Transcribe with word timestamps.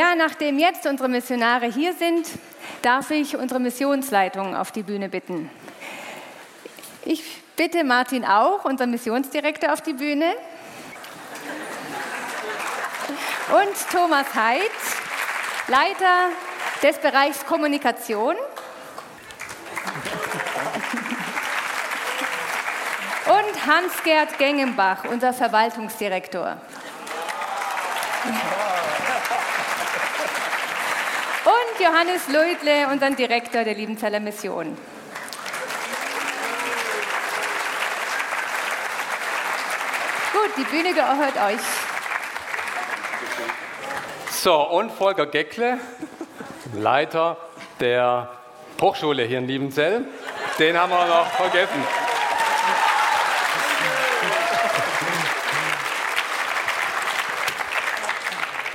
Ja, 0.00 0.14
nachdem 0.14 0.58
jetzt 0.58 0.86
unsere 0.86 1.10
Missionare 1.10 1.66
hier 1.66 1.92
sind, 1.92 2.26
darf 2.80 3.10
ich 3.10 3.36
unsere 3.36 3.60
Missionsleitung 3.60 4.56
auf 4.56 4.72
die 4.72 4.82
Bühne 4.82 5.10
bitten. 5.10 5.50
Ich 7.04 7.22
bitte 7.54 7.84
Martin 7.84 8.24
auch, 8.24 8.64
unser 8.64 8.86
Missionsdirektor, 8.86 9.70
auf 9.74 9.82
die 9.82 9.92
Bühne. 9.92 10.32
Und 13.50 13.90
Thomas 13.92 14.34
Heid, 14.34 14.70
Leiter 15.68 16.30
des 16.82 16.96
Bereichs 16.96 17.44
Kommunikation. 17.44 18.36
Und 23.26 23.66
Hans-Gerd 23.66 24.38
Gengenbach, 24.38 25.04
unser 25.04 25.34
Verwaltungsdirektor. 25.34 26.56
Johannes 31.80 32.28
Leudle, 32.28 32.88
unseren 32.92 33.16
Direktor 33.16 33.64
der 33.64 33.72
Liebenzeller 33.72 34.20
Mission. 34.20 34.76
Gut, 40.30 40.50
die 40.58 40.64
Bühne 40.64 40.92
gehört 40.92 41.36
euch. 41.36 41.60
So, 44.30 44.60
und 44.68 44.90
Volker 44.90 45.24
Geckle, 45.24 45.78
Leiter 46.74 47.38
der 47.80 48.28
Hochschule 48.78 49.22
hier 49.22 49.38
in 49.38 49.48
Liebenzell. 49.48 50.04
Den 50.58 50.78
haben 50.78 50.90
wir 50.90 51.06
noch 51.06 51.28
vergessen. 51.28 51.82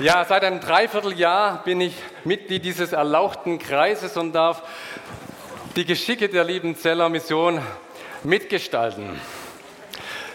Ja, 0.00 0.24
seit 0.24 0.42
einem 0.42 0.60
Dreivierteljahr 0.60 1.62
bin 1.62 1.80
ich 1.80 1.94
Mitglied 2.26 2.64
dieses 2.64 2.92
erlauchten 2.92 3.58
Kreises 3.58 4.16
und 4.16 4.32
darf 4.32 4.62
die 5.76 5.84
Geschicke 5.84 6.28
der 6.28 6.42
Liebenzeller 6.42 7.08
Mission 7.08 7.60
mitgestalten. 8.24 9.20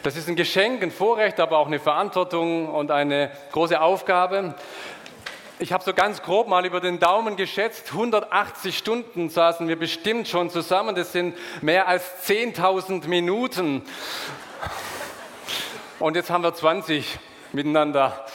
Das 0.02 0.16
ist 0.16 0.30
ein 0.30 0.38
Geschenk, 0.38 0.81
ein 0.81 0.92
Vorrecht, 0.92 1.39
aber 1.42 1.58
auch 1.58 1.67
eine 1.67 1.80
Verantwortung 1.80 2.69
und 2.69 2.92
eine 2.92 3.30
große 3.52 3.80
Aufgabe. 3.80 4.56
Ich 5.59 5.73
habe 5.73 5.84
so 5.84 5.94
ganz 5.94 6.23
grob 6.23 6.47
mal 6.47 6.66
über 6.66 6.80
den 6.80 6.97
Daumen 6.97 7.36
geschätzt, 7.36 7.89
180 7.92 8.78
Stunden 8.78 9.30
saßen 9.30 9.67
wir 9.67 9.78
bestimmt 9.78 10.30
schon 10.30 10.50
zusammen. 10.50 10.95
Das 10.95 11.12
sind 11.12 11.36
mehr 11.62 11.89
als 11.89 12.25
10.000 12.25 13.08
Minuten. 13.08 13.84
Und 16.00 16.16
jetzt 16.16 16.30
haben 16.30 16.44
wir 16.44 16.53
20 16.53 17.19
miteinander. 17.52 18.25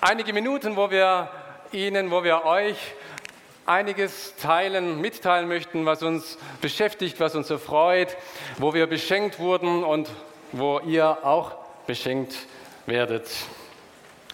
Einige 0.00 0.32
Minuten, 0.32 0.74
wo 0.76 0.90
wir 0.90 1.28
Ihnen, 1.74 2.12
wo 2.12 2.22
wir 2.22 2.44
euch 2.44 2.76
einiges 3.66 4.36
teilen, 4.36 5.00
mitteilen 5.00 5.48
möchten, 5.48 5.84
was 5.86 6.04
uns 6.04 6.38
beschäftigt, 6.60 7.18
was 7.18 7.34
uns 7.34 7.50
erfreut, 7.50 8.16
wo 8.58 8.74
wir 8.74 8.86
beschenkt 8.86 9.40
wurden 9.40 9.82
und 9.82 10.08
wo 10.52 10.78
ihr 10.78 11.24
auch 11.24 11.56
beschenkt 11.88 12.36
werdet. 12.86 13.28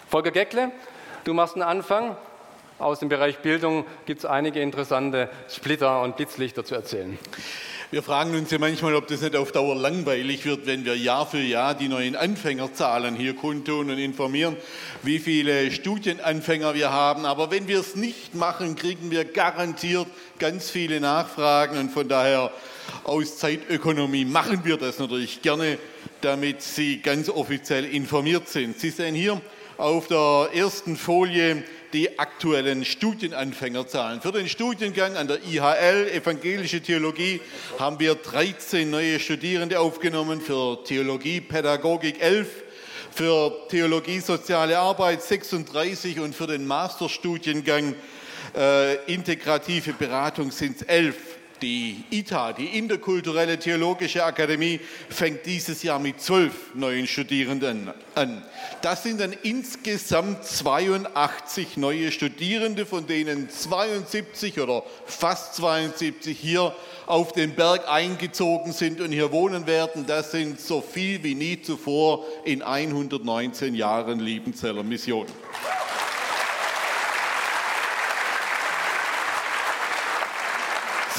Volker 0.07 0.29
Geckle, 0.29 0.71
du 1.23 1.33
machst 1.33 1.55
einen 1.55 1.63
Anfang. 1.63 2.15
Aus 2.77 2.99
dem 2.99 3.09
Bereich 3.09 3.39
Bildung 3.39 3.85
gibt 4.05 4.19
es 4.19 4.25
einige 4.25 4.61
interessante 4.61 5.27
Splitter 5.49 6.01
und 6.01 6.17
Blitzlichter 6.17 6.63
zu 6.63 6.75
erzählen. 6.75 7.17
Wir 7.91 8.03
fragen 8.03 8.33
uns 8.37 8.49
ja 8.49 8.57
manchmal, 8.57 8.95
ob 8.95 9.07
das 9.07 9.19
nicht 9.19 9.35
auf 9.35 9.51
Dauer 9.51 9.75
langweilig 9.75 10.45
wird, 10.45 10.65
wenn 10.65 10.85
wir 10.85 10.95
Jahr 10.95 11.27
für 11.27 11.41
Jahr 11.41 11.75
die 11.75 11.89
neuen 11.89 12.15
Anfängerzahlen 12.15 13.17
hier 13.17 13.35
kundtun 13.35 13.89
und 13.89 13.97
informieren, 13.97 14.55
wie 15.03 15.19
viele 15.19 15.69
Studienanfänger 15.71 16.73
wir 16.73 16.89
haben. 16.89 17.25
Aber 17.25 17.51
wenn 17.51 17.67
wir 17.67 17.81
es 17.81 17.97
nicht 17.97 18.33
machen, 18.33 18.77
kriegen 18.77 19.11
wir 19.11 19.25
garantiert 19.25 20.07
ganz 20.39 20.69
viele 20.69 21.01
Nachfragen 21.01 21.77
und 21.77 21.91
von 21.91 22.07
daher 22.07 22.53
aus 23.03 23.35
Zeitökonomie 23.35 24.23
machen 24.23 24.61
wir 24.63 24.77
das 24.77 24.97
natürlich 24.99 25.41
gerne, 25.41 25.77
damit 26.21 26.61
Sie 26.61 27.01
ganz 27.01 27.27
offiziell 27.27 27.83
informiert 27.83 28.47
sind. 28.47 28.79
Sie 28.79 28.91
sehen 28.91 29.15
hier 29.15 29.41
auf 29.75 30.07
der 30.07 30.51
ersten 30.53 30.95
Folie 30.95 31.63
die 31.93 32.19
aktuellen 32.19 32.85
Studienanfängerzahlen. 32.85 34.21
Für 34.21 34.31
den 34.31 34.47
Studiengang 34.47 35.17
an 35.17 35.27
der 35.27 35.39
IHL 35.43 36.09
Evangelische 36.13 36.81
Theologie 36.81 37.41
haben 37.79 37.99
wir 37.99 38.15
13 38.15 38.89
neue 38.89 39.19
Studierende 39.19 39.79
aufgenommen, 39.79 40.41
für 40.41 40.83
Theologie, 40.83 41.41
Pädagogik 41.41 42.21
11, 42.21 42.47
für 43.11 43.67
Theologie, 43.69 44.19
Soziale 44.19 44.79
Arbeit 44.79 45.21
36 45.21 46.19
und 46.19 46.35
für 46.35 46.47
den 46.47 46.65
Masterstudiengang 46.65 47.95
äh, 48.55 48.95
Integrative 49.05 49.93
Beratung 49.93 50.51
sind 50.51 50.77
es 50.77 50.81
11. 50.83 51.15
Die 51.61 52.03
ITA, 52.09 52.53
die 52.53 52.77
Interkulturelle 52.77 53.59
Theologische 53.59 54.23
Akademie, 54.23 54.79
fängt 55.09 55.45
dieses 55.45 55.83
Jahr 55.83 55.99
mit 55.99 56.19
zwölf 56.19 56.73
neuen 56.73 57.05
Studierenden 57.05 57.91
an. 58.15 58.43
Das 58.81 59.03
sind 59.03 59.21
dann 59.21 59.33
insgesamt 59.43 60.43
82 60.43 61.77
neue 61.77 62.11
Studierende, 62.11 62.87
von 62.87 63.05
denen 63.05 63.49
72 63.49 64.59
oder 64.59 64.83
fast 65.05 65.55
72 65.55 66.35
hier 66.39 66.73
auf 67.05 67.31
den 67.33 67.53
Berg 67.53 67.87
eingezogen 67.87 68.71
sind 68.71 68.99
und 68.99 69.11
hier 69.11 69.31
wohnen 69.31 69.67
werden. 69.67 70.07
Das 70.07 70.31
sind 70.31 70.59
so 70.59 70.81
viel 70.81 71.21
wie 71.23 71.35
nie 71.35 71.61
zuvor 71.61 72.25
in 72.43 72.63
119 72.63 73.75
Jahren 73.75 74.19
Liebenzeller 74.19 74.81
Mission. 74.81 75.27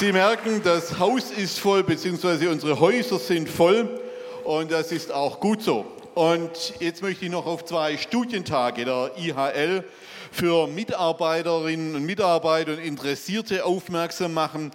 Sie 0.03 0.11
merken, 0.11 0.61
das 0.65 0.99
Haus 0.99 1.31
ist 1.31 1.61
voll, 1.61 1.85
beziehungsweise 1.85 2.51
unsere 2.51 2.81
Häuser 2.81 3.21
sind 3.21 3.49
voll 3.49 4.01
und 4.43 4.73
das 4.73 4.91
ist 4.91 5.13
auch 5.13 5.39
gut 5.39 5.63
so. 5.63 5.87
Und 6.17 6.75
jetzt 6.81 7.03
möchte 7.03 7.25
ich 7.25 7.31
noch 7.31 7.47
auf 7.47 7.65
zwei 7.65 7.97
Studientage 7.97 8.85
der 8.85 9.13
IHL 9.17 9.85
für 10.33 10.67
Mitarbeiterinnen 10.67 11.95
und 11.95 12.05
Mitarbeiter 12.05 12.73
und 12.73 12.81
Interessierte 12.81 13.65
aufmerksam 13.65 14.35
machen. 14.35 14.73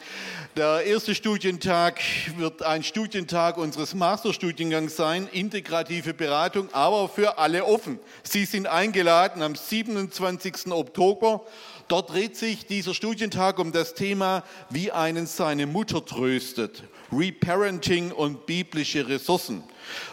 Der 0.56 0.84
erste 0.86 1.14
Studientag 1.14 2.00
wird 2.38 2.64
ein 2.64 2.84
Studientag 2.84 3.58
unseres 3.58 3.96
Masterstudiengangs 3.96 4.96
sein, 4.96 5.28
integrative 5.32 6.14
Beratung, 6.14 6.70
aber 6.72 7.10
für 7.10 7.38
alle 7.38 7.66
offen. 7.66 8.00
Sie 8.24 8.46
sind 8.46 8.66
eingeladen 8.66 9.42
am 9.42 9.56
27. 9.56 10.72
Oktober 10.72 11.42
Dort 11.88 12.12
dreht 12.12 12.36
sich 12.36 12.66
dieser 12.66 12.94
Studientag 12.94 13.60
um 13.60 13.72
das 13.72 13.94
Thema, 13.94 14.44
wie 14.70 14.92
einen 14.92 15.26
seine 15.26 15.66
Mutter 15.66 16.04
tröstet. 16.06 16.84
Reparenting 17.12 18.12
und 18.12 18.46
biblische 18.46 19.08
Ressourcen. 19.08 19.64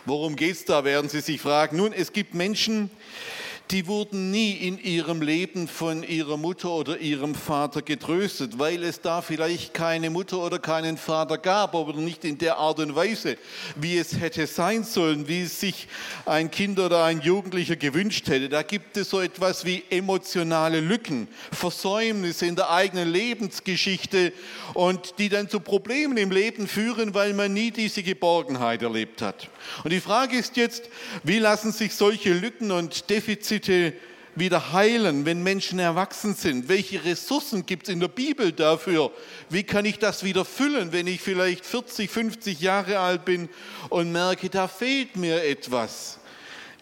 Worum 0.07 0.37
geht 0.37 0.55
es 0.55 0.65
da, 0.65 0.85
werden 0.85 1.11
Sie 1.11 1.21
sich 1.21 1.41
fragen. 1.41 1.77
Nun, 1.77 1.93
es 1.93 2.13
gibt 2.13 2.35
Menschen, 2.35 2.91
die 2.91 3.44
wurden 3.87 4.31
nie 4.31 4.53
in 4.53 4.79
ihrem 4.79 5.21
Leben 5.21 5.67
von 5.67 6.05
ihrer 6.05 6.37
Mutter 6.37 6.71
oder 6.71 6.99
ihrem 6.99 7.35
Vater 7.35 7.83
getröstet, 7.83 8.59
weil 8.59 8.85
es 8.85 9.01
da 9.01 9.21
vielleicht 9.21 9.75
keine 9.75 10.11
Mutter 10.11 10.39
oder 10.39 10.61
keinen 10.61 10.97
Vater 10.97 11.39
gab, 11.39 11.75
aber 11.75 11.95
nicht 11.95 12.25
in 12.25 12.39
der 12.39 12.59
Art 12.59 12.79
und 12.79 12.95
Weise, 12.95 13.37
wie 13.75 13.99
es 13.99 14.21
hätte 14.21 14.47
sein 14.47 14.85
sollen, 14.85 15.27
wie 15.27 15.43
es 15.43 15.59
sich 15.59 15.89
ein 16.25 16.53
Kind 16.53 16.79
oder 16.79 17.03
ein 17.05 17.21
Jugendlicher 17.21 17.75
gewünscht 17.75 18.29
hätte. 18.29 18.49
Da 18.49 18.63
gibt 18.63 18.97
es 18.97 19.11
so 19.11 19.21
etwas 19.21 19.65
wie 19.65 19.83
emotionale 19.91 20.79
Lücken, 20.79 21.27
Versäumnisse 21.51 22.47
in 22.47 22.55
der 22.55 22.71
eigenen 22.71 23.11
Lebensgeschichte 23.11 24.33
und 24.75 25.19
die 25.19 25.29
dann 25.29 25.49
zu 25.49 25.59
Problemen 25.59 26.17
im 26.17 26.31
Leben 26.31 26.69
führen, 26.69 27.15
weil 27.15 27.33
man 27.33 27.53
nie 27.53 27.73
diese 27.73 28.05
Geborgenheit 28.05 28.83
erlebt 28.83 29.21
hat. 29.21 29.49
Und 29.83 29.91
die 29.91 30.01
Frage 30.01 30.37
ist 30.37 30.57
jetzt, 30.57 30.89
wie 31.25 31.39
lassen 31.39 31.73
sich 31.73 31.95
solche 31.95 32.33
Lücken 32.35 32.71
und 32.71 33.11
Defizite 33.11 33.54
Defizite 33.55 33.95
wieder 34.37 34.73
heilen, 34.73 35.27
wenn 35.27 35.45
Menschen 35.45 35.79
erwachsen 35.79 36.35
sind? 36.35 36.69
Welche 36.69 37.05
Ressourcen 37.05 37.67
gibt 37.67 37.87
es 37.87 37.95
in 37.95 38.01
der 38.01 38.09
Bibel 38.09 38.51
dafür? 38.51 39.13
Wie 39.49 39.63
kann 39.63 39.85
ich 39.85 40.01
das 40.01 40.25
wieder 40.25 40.45
füllen, 40.45 40.93
wenn 40.93 41.07
ich 41.07 41.21
vielleicht 41.21 41.65
40, 41.65 42.11
50 42.11 42.61
Jahre 42.61 42.99
alt 42.99 43.25
bin 43.25 43.49
und 43.91 44.11
merke, 44.11 44.51
da 44.51 44.67
fehlt 44.67 45.17
mir 45.17 45.45
etwas? 45.45 46.19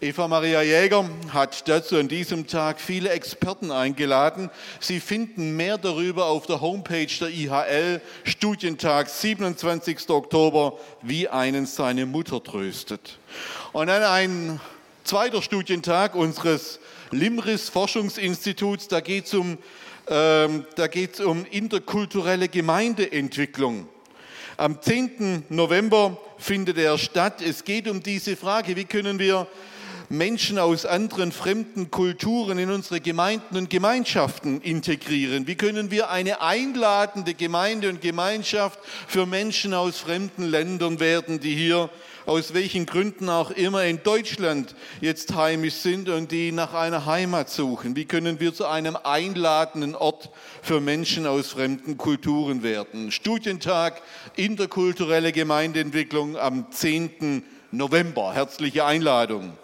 Eva 0.01 0.27
Maria 0.27 0.63
Jäger 0.63 1.09
hat 1.29 1.69
dazu 1.69 1.97
an 1.97 2.09
diesem 2.09 2.47
Tag 2.49 2.81
viele 2.81 3.11
Experten 3.11 3.71
eingeladen. 3.71 4.51
Sie 4.81 4.99
finden 4.99 5.55
mehr 5.55 5.79
darüber 5.79 6.27
auf 6.27 6.47
der 6.47 6.61
Homepage 6.61 7.07
der 7.21 7.29
IHL, 7.29 8.01
Studientag 8.25 9.09
27. 9.11 10.09
Oktober, 10.09 10.79
wie 11.03 11.29
einen 11.29 11.67
seine 11.67 12.07
Mutter 12.07 12.43
tröstet. 12.43 13.19
Und 13.73 13.89
dann 13.89 14.03
ein 14.03 14.61
zweiter 15.05 15.43
Studientag 15.43 16.15
unseres 16.15 16.79
Limris 17.11 17.69
Forschungsinstituts, 17.69 18.89
da 18.89 19.01
geht 19.01 19.27
es 19.27 19.35
um, 19.35 19.59
ähm, 20.09 20.65
um 21.25 21.45
interkulturelle 21.51 22.49
Gemeindeentwicklung. 22.49 23.89
Am 24.57 24.81
10. 24.81 25.45
November 25.49 26.17
findet 26.39 26.79
er 26.79 26.99
statt. 26.99 27.43
Es 27.43 27.65
geht 27.65 27.89
um 27.89 28.03
diese 28.03 28.37
Frage, 28.37 28.77
wie 28.77 28.85
können 28.85 29.19
wir 29.19 29.47
Menschen 30.09 30.59
aus 30.59 30.85
anderen 30.85 31.33
fremden 31.33 31.91
Kulturen 31.91 32.59
in 32.59 32.71
unsere 32.71 33.01
Gemeinden 33.01 33.57
und 33.57 33.71
Gemeinschaften 33.71 34.61
integrieren? 34.61 35.47
Wie 35.47 35.55
können 35.55 35.91
wir 35.91 36.11
eine 36.11 36.43
einladende 36.43 37.35
Gemeinde 37.35 37.89
und 37.89 38.03
Gemeinschaft 38.03 38.79
für 39.09 39.25
Menschen 39.25 39.73
aus 39.73 39.99
fremden 39.99 40.45
Ländern 40.45 41.01
werden, 41.01 41.41
die 41.41 41.55
hier 41.55 41.89
aus 42.27 42.55
welchen 42.55 42.87
Gründen 42.87 43.29
auch 43.29 43.51
immer 43.51 43.85
in 43.85 44.03
Deutschland 44.03 44.75
jetzt 45.01 45.35
heimisch 45.35 45.75
sind 45.75 46.09
und 46.09 46.33
die 46.33 46.53
nach 46.53 46.75
einer 46.75 47.07
Heimat 47.07 47.51
suchen? 47.51 47.97
Wie 47.97 48.05
können 48.05 48.41
wir 48.41 48.55
zu 48.55 48.67
einem 48.67 48.97
einladenden 48.97 49.95
Ort 49.95 50.31
für 50.63 50.81
Menschen 50.81 51.27
aus 51.27 51.49
fremden 51.49 51.97
Kulturen 51.97 52.63
werden? 52.63 53.11
Studientag 53.11 54.03
interkulturelle 54.37 55.33
Gemeindeentwicklung 55.33 56.37
am 56.37 56.71
10. 56.71 57.43
November. 57.71 58.33
Herzliche 58.35 58.85
Einladung. 58.85 59.55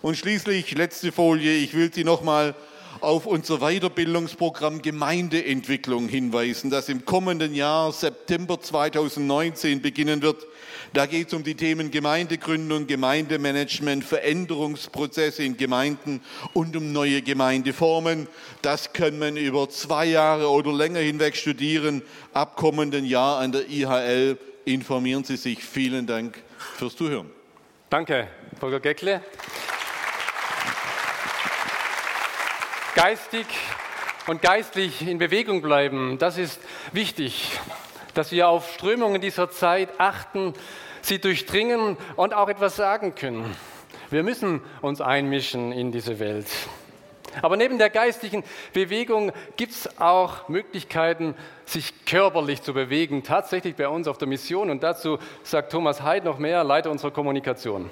Und 0.00 0.16
schließlich, 0.16 0.72
letzte 0.72 1.12
Folie, 1.12 1.52
ich 1.52 1.74
will 1.74 1.92
Sie 1.92 2.02
nochmal 2.02 2.54
auf 3.02 3.26
unser 3.26 3.58
Weiterbildungsprogramm 3.58 4.82
Gemeindeentwicklung 4.82 6.08
hinweisen, 6.08 6.70
das 6.70 6.88
im 6.88 7.04
kommenden 7.04 7.54
Jahr 7.54 7.92
September 7.92 8.60
2019 8.60 9.82
beginnen 9.82 10.22
wird. 10.22 10.46
Da 10.92 11.06
geht 11.06 11.28
es 11.28 11.34
um 11.34 11.42
die 11.42 11.54
Themen 11.54 11.90
Gemeindegründung, 11.90 12.86
Gemeindemanagement, 12.86 14.04
Veränderungsprozesse 14.04 15.42
in 15.42 15.56
Gemeinden 15.56 16.20
und 16.52 16.76
um 16.76 16.92
neue 16.92 17.22
Gemeindeformen. 17.22 18.28
Das 18.60 18.92
kann 18.92 19.18
man 19.18 19.36
über 19.36 19.68
zwei 19.70 20.06
Jahre 20.06 20.50
oder 20.50 20.72
länger 20.72 21.00
hinweg 21.00 21.36
studieren. 21.36 22.02
Ab 22.32 22.56
kommenden 22.56 23.04
Jahr 23.04 23.38
an 23.38 23.52
der 23.52 23.68
IHL 23.68 24.38
informieren 24.64 25.24
Sie 25.24 25.36
sich. 25.36 25.64
Vielen 25.64 26.06
Dank 26.06 26.42
fürs 26.76 26.94
Zuhören. 26.94 27.30
Danke, 27.88 28.28
Volker 28.60 28.80
Geckle. 28.80 29.22
Geistig 32.94 33.46
und 34.26 34.42
geistlich 34.42 35.06
in 35.06 35.18
Bewegung 35.18 35.62
bleiben, 35.62 36.18
das 36.18 36.36
ist 36.36 36.60
wichtig, 36.92 37.58
dass 38.14 38.32
wir 38.32 38.48
auf 38.48 38.72
Strömungen 38.72 39.20
dieser 39.20 39.50
Zeit 39.50 39.88
achten, 39.98 40.52
sie 41.00 41.18
durchdringen 41.18 41.96
und 42.16 42.34
auch 42.34 42.48
etwas 42.48 42.76
sagen 42.76 43.14
können. 43.14 43.56
Wir 44.10 44.22
müssen 44.22 44.60
uns 44.82 45.00
einmischen 45.00 45.72
in 45.72 45.90
diese 45.90 46.18
Welt. 46.18 46.46
Aber 47.40 47.56
neben 47.56 47.78
der 47.78 47.88
geistlichen 47.88 48.44
Bewegung 48.74 49.32
gibt 49.56 49.72
es 49.72 49.98
auch 49.98 50.50
Möglichkeiten, 50.50 51.34
sich 51.64 52.04
körperlich 52.04 52.60
zu 52.60 52.74
bewegen, 52.74 53.22
tatsächlich 53.22 53.74
bei 53.74 53.88
uns 53.88 54.06
auf 54.06 54.18
der 54.18 54.28
Mission. 54.28 54.68
Und 54.68 54.82
dazu 54.82 55.18
sagt 55.42 55.72
Thomas 55.72 56.02
Heid 56.02 56.24
noch 56.24 56.38
mehr, 56.38 56.62
Leiter 56.62 56.90
unserer 56.90 57.10
Kommunikation. 57.10 57.90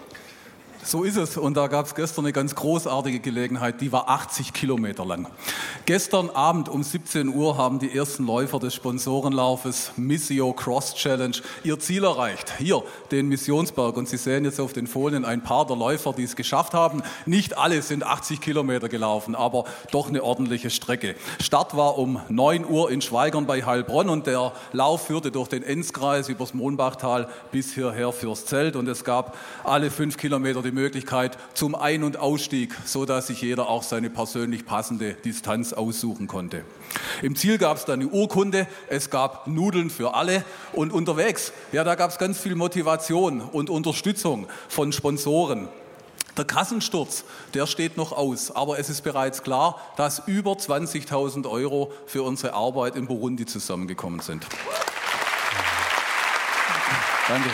So 0.82 1.04
ist 1.04 1.16
es. 1.16 1.36
Und 1.36 1.56
da 1.56 1.66
gab 1.66 1.86
es 1.86 1.94
gestern 1.94 2.24
eine 2.24 2.32
ganz 2.32 2.54
großartige 2.54 3.20
Gelegenheit, 3.20 3.80
die 3.80 3.92
war 3.92 4.08
80 4.08 4.54
Kilometer 4.54 5.04
lang. 5.04 5.28
Gestern 5.84 6.30
Abend 6.30 6.68
um 6.70 6.82
17 6.82 7.28
Uhr 7.28 7.58
haben 7.58 7.78
die 7.78 7.94
ersten 7.94 8.24
Läufer 8.24 8.58
des 8.58 8.74
Sponsorenlaufes 8.74 9.92
Missio 9.96 10.52
Cross 10.54 10.94
Challenge 10.94 11.36
ihr 11.64 11.78
Ziel 11.78 12.04
erreicht. 12.04 12.54
Hier, 12.58 12.82
den 13.10 13.28
Missionsberg. 13.28 13.96
Und 13.96 14.08
Sie 14.08 14.16
sehen 14.16 14.44
jetzt 14.44 14.58
auf 14.58 14.72
den 14.72 14.86
Folien 14.86 15.24
ein 15.26 15.42
paar 15.42 15.66
der 15.66 15.76
Läufer, 15.76 16.14
die 16.14 16.24
es 16.24 16.34
geschafft 16.34 16.72
haben. 16.72 17.02
Nicht 17.26 17.58
alle 17.58 17.82
sind 17.82 18.02
80 18.02 18.40
Kilometer 18.40 18.88
gelaufen, 18.88 19.34
aber 19.34 19.64
doch 19.90 20.08
eine 20.08 20.22
ordentliche 20.22 20.70
Strecke. 20.70 21.14
Start 21.40 21.76
war 21.76 21.98
um 21.98 22.20
9 22.30 22.64
Uhr 22.66 22.90
in 22.90 23.02
Schweigern 23.02 23.46
bei 23.46 23.62
Heilbronn 23.64 24.08
und 24.08 24.26
der 24.26 24.52
Lauf 24.72 25.06
führte 25.06 25.30
durch 25.30 25.48
den 25.48 25.62
Enzkreis 25.62 26.30
übers 26.30 26.54
Mohnbachtal 26.54 27.28
bis 27.52 27.74
hierher 27.74 28.12
fürs 28.12 28.46
Zelt. 28.46 28.76
Und 28.76 28.88
es 28.88 29.04
gab 29.04 29.36
alle 29.62 29.90
fünf 29.90 30.16
Kilometer 30.16 30.62
die 30.62 30.69
Möglichkeit 30.72 31.38
zum 31.54 31.74
Ein- 31.74 32.04
und 32.04 32.16
Ausstieg, 32.16 32.76
so 32.84 33.04
dass 33.04 33.28
sich 33.28 33.42
jeder 33.42 33.68
auch 33.68 33.82
seine 33.82 34.10
persönlich 34.10 34.66
passende 34.66 35.14
Distanz 35.14 35.72
aussuchen 35.72 36.26
konnte. 36.26 36.64
Im 37.22 37.36
Ziel 37.36 37.58
gab 37.58 37.76
es 37.76 37.84
dann 37.84 38.00
eine 38.00 38.08
Urkunde, 38.08 38.66
es 38.88 39.10
gab 39.10 39.46
Nudeln 39.46 39.90
für 39.90 40.14
alle 40.14 40.44
und 40.72 40.92
unterwegs, 40.92 41.52
ja, 41.72 41.84
da 41.84 41.94
gab 41.94 42.10
es 42.10 42.18
ganz 42.18 42.38
viel 42.38 42.54
Motivation 42.54 43.40
und 43.40 43.70
Unterstützung 43.70 44.46
von 44.68 44.92
Sponsoren. 44.92 45.68
Der 46.36 46.44
Kassensturz, 46.44 47.24
der 47.54 47.66
steht 47.66 47.96
noch 47.96 48.12
aus, 48.12 48.50
aber 48.50 48.78
es 48.78 48.88
ist 48.88 49.02
bereits 49.02 49.42
klar, 49.42 49.80
dass 49.96 50.22
über 50.26 50.52
20.000 50.52 51.48
Euro 51.48 51.92
für 52.06 52.22
unsere 52.22 52.54
Arbeit 52.54 52.96
in 52.96 53.06
Burundi 53.06 53.46
zusammengekommen 53.46 54.20
sind. 54.20 54.46
Danke. 57.28 57.50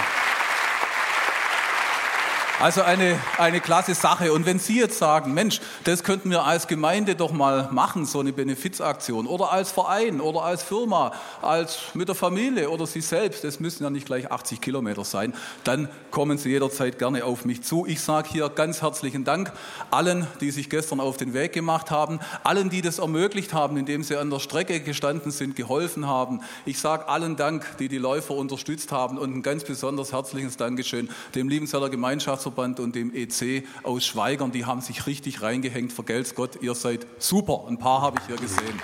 Also 2.59 2.81
eine, 2.81 3.21
eine 3.37 3.61
klasse 3.61 3.95
Sache. 3.95 4.33
Und 4.33 4.47
wenn 4.47 4.59
Sie 4.59 4.81
jetzt 4.81 4.99
sagen, 4.99 5.35
Mensch, 5.35 5.61
das 5.85 6.03
könnten 6.03 6.31
wir 6.31 6.45
als 6.45 6.67
Gemeinde 6.67 7.15
doch 7.15 7.31
mal 7.31 7.69
machen, 7.71 8.07
so 8.07 8.21
eine 8.21 8.33
Benefizaktion, 8.33 9.27
oder 9.27 9.53
als 9.53 9.71
Verein 9.71 10.23
oder 10.23 10.43
als 10.43 10.63
Firma, 10.63 11.13
als 11.43 11.79
mit 11.93 12.09
der 12.09 12.15
Familie 12.15 12.71
oder 12.71 12.87
Sie 12.87 13.03
selbst, 13.03 13.45
das 13.45 13.61
müssen 13.61 13.85
ja 13.85 13.91
nicht 13.91 14.07
gleich 14.07 14.31
80 14.31 14.63
Kilometer 14.63 15.05
sein, 15.05 15.35
dann 15.65 15.91
kommen 16.11 16.39
Sie 16.39 16.49
jederzeit 16.49 16.99
gerne 16.99 17.27
auf 17.27 17.45
mich 17.45 17.63
zu. 17.63 17.85
Ich 17.85 18.01
sage 18.01 18.31
hier 18.33 18.49
ganz 18.49 18.81
herzlichen 18.81 19.25
Dank 19.25 19.53
allen, 19.91 20.27
die 20.41 20.51
sich 20.51 20.71
gestern 20.71 21.01
auf 21.01 21.19
den 21.19 21.35
Weg 21.35 21.53
gemacht 21.53 21.91
haben, 21.91 22.21
allen, 22.43 22.71
die 22.71 22.81
das 22.81 23.01
ermöglicht 23.01 23.53
haben, 23.53 23.77
indem 23.77 24.03
sie 24.03 24.17
an 24.17 24.31
der 24.31 24.41
Strecke 24.41 24.81
gestanden 24.81 25.31
sind, 25.31 25.57
geholfen 25.57 26.07
haben. 26.07 26.41
Ich 26.65 26.81
sage 26.81 27.07
allen 27.09 27.37
Dank, 27.37 27.77
die 27.81 27.89
die 27.89 27.99
Läufer 27.99 28.35
unterstützt 28.35 28.93
haben 28.93 29.19
und 29.19 29.37
ein 29.37 29.43
ganz 29.43 29.63
besonders 29.65 30.15
herzliches 30.15 30.57
Dankeschön 30.57 31.11
dem 31.35 31.51
Liebenzeller 31.51 31.91
Gemeinschafts 31.91 32.46
Landesverband 32.47 32.81
und 32.81 32.95
dem 32.95 33.13
EC 33.15 33.65
aus 33.83 34.05
Schweigern, 34.05 34.53
die 34.53 34.65
haben 34.65 34.81
sich 34.81 35.07
richtig 35.07 35.43
reingehängt. 35.43 35.93
Vergelt's 35.93 36.35
Gott, 36.35 36.63
ihr 36.63 36.75
seid 36.75 37.07
super. 37.19 37.65
Ein 37.69 37.79
paar 37.79 38.03
habe 38.03 38.19
ich 38.21 38.27
hier 38.27 38.37
gesehen. 38.37 38.81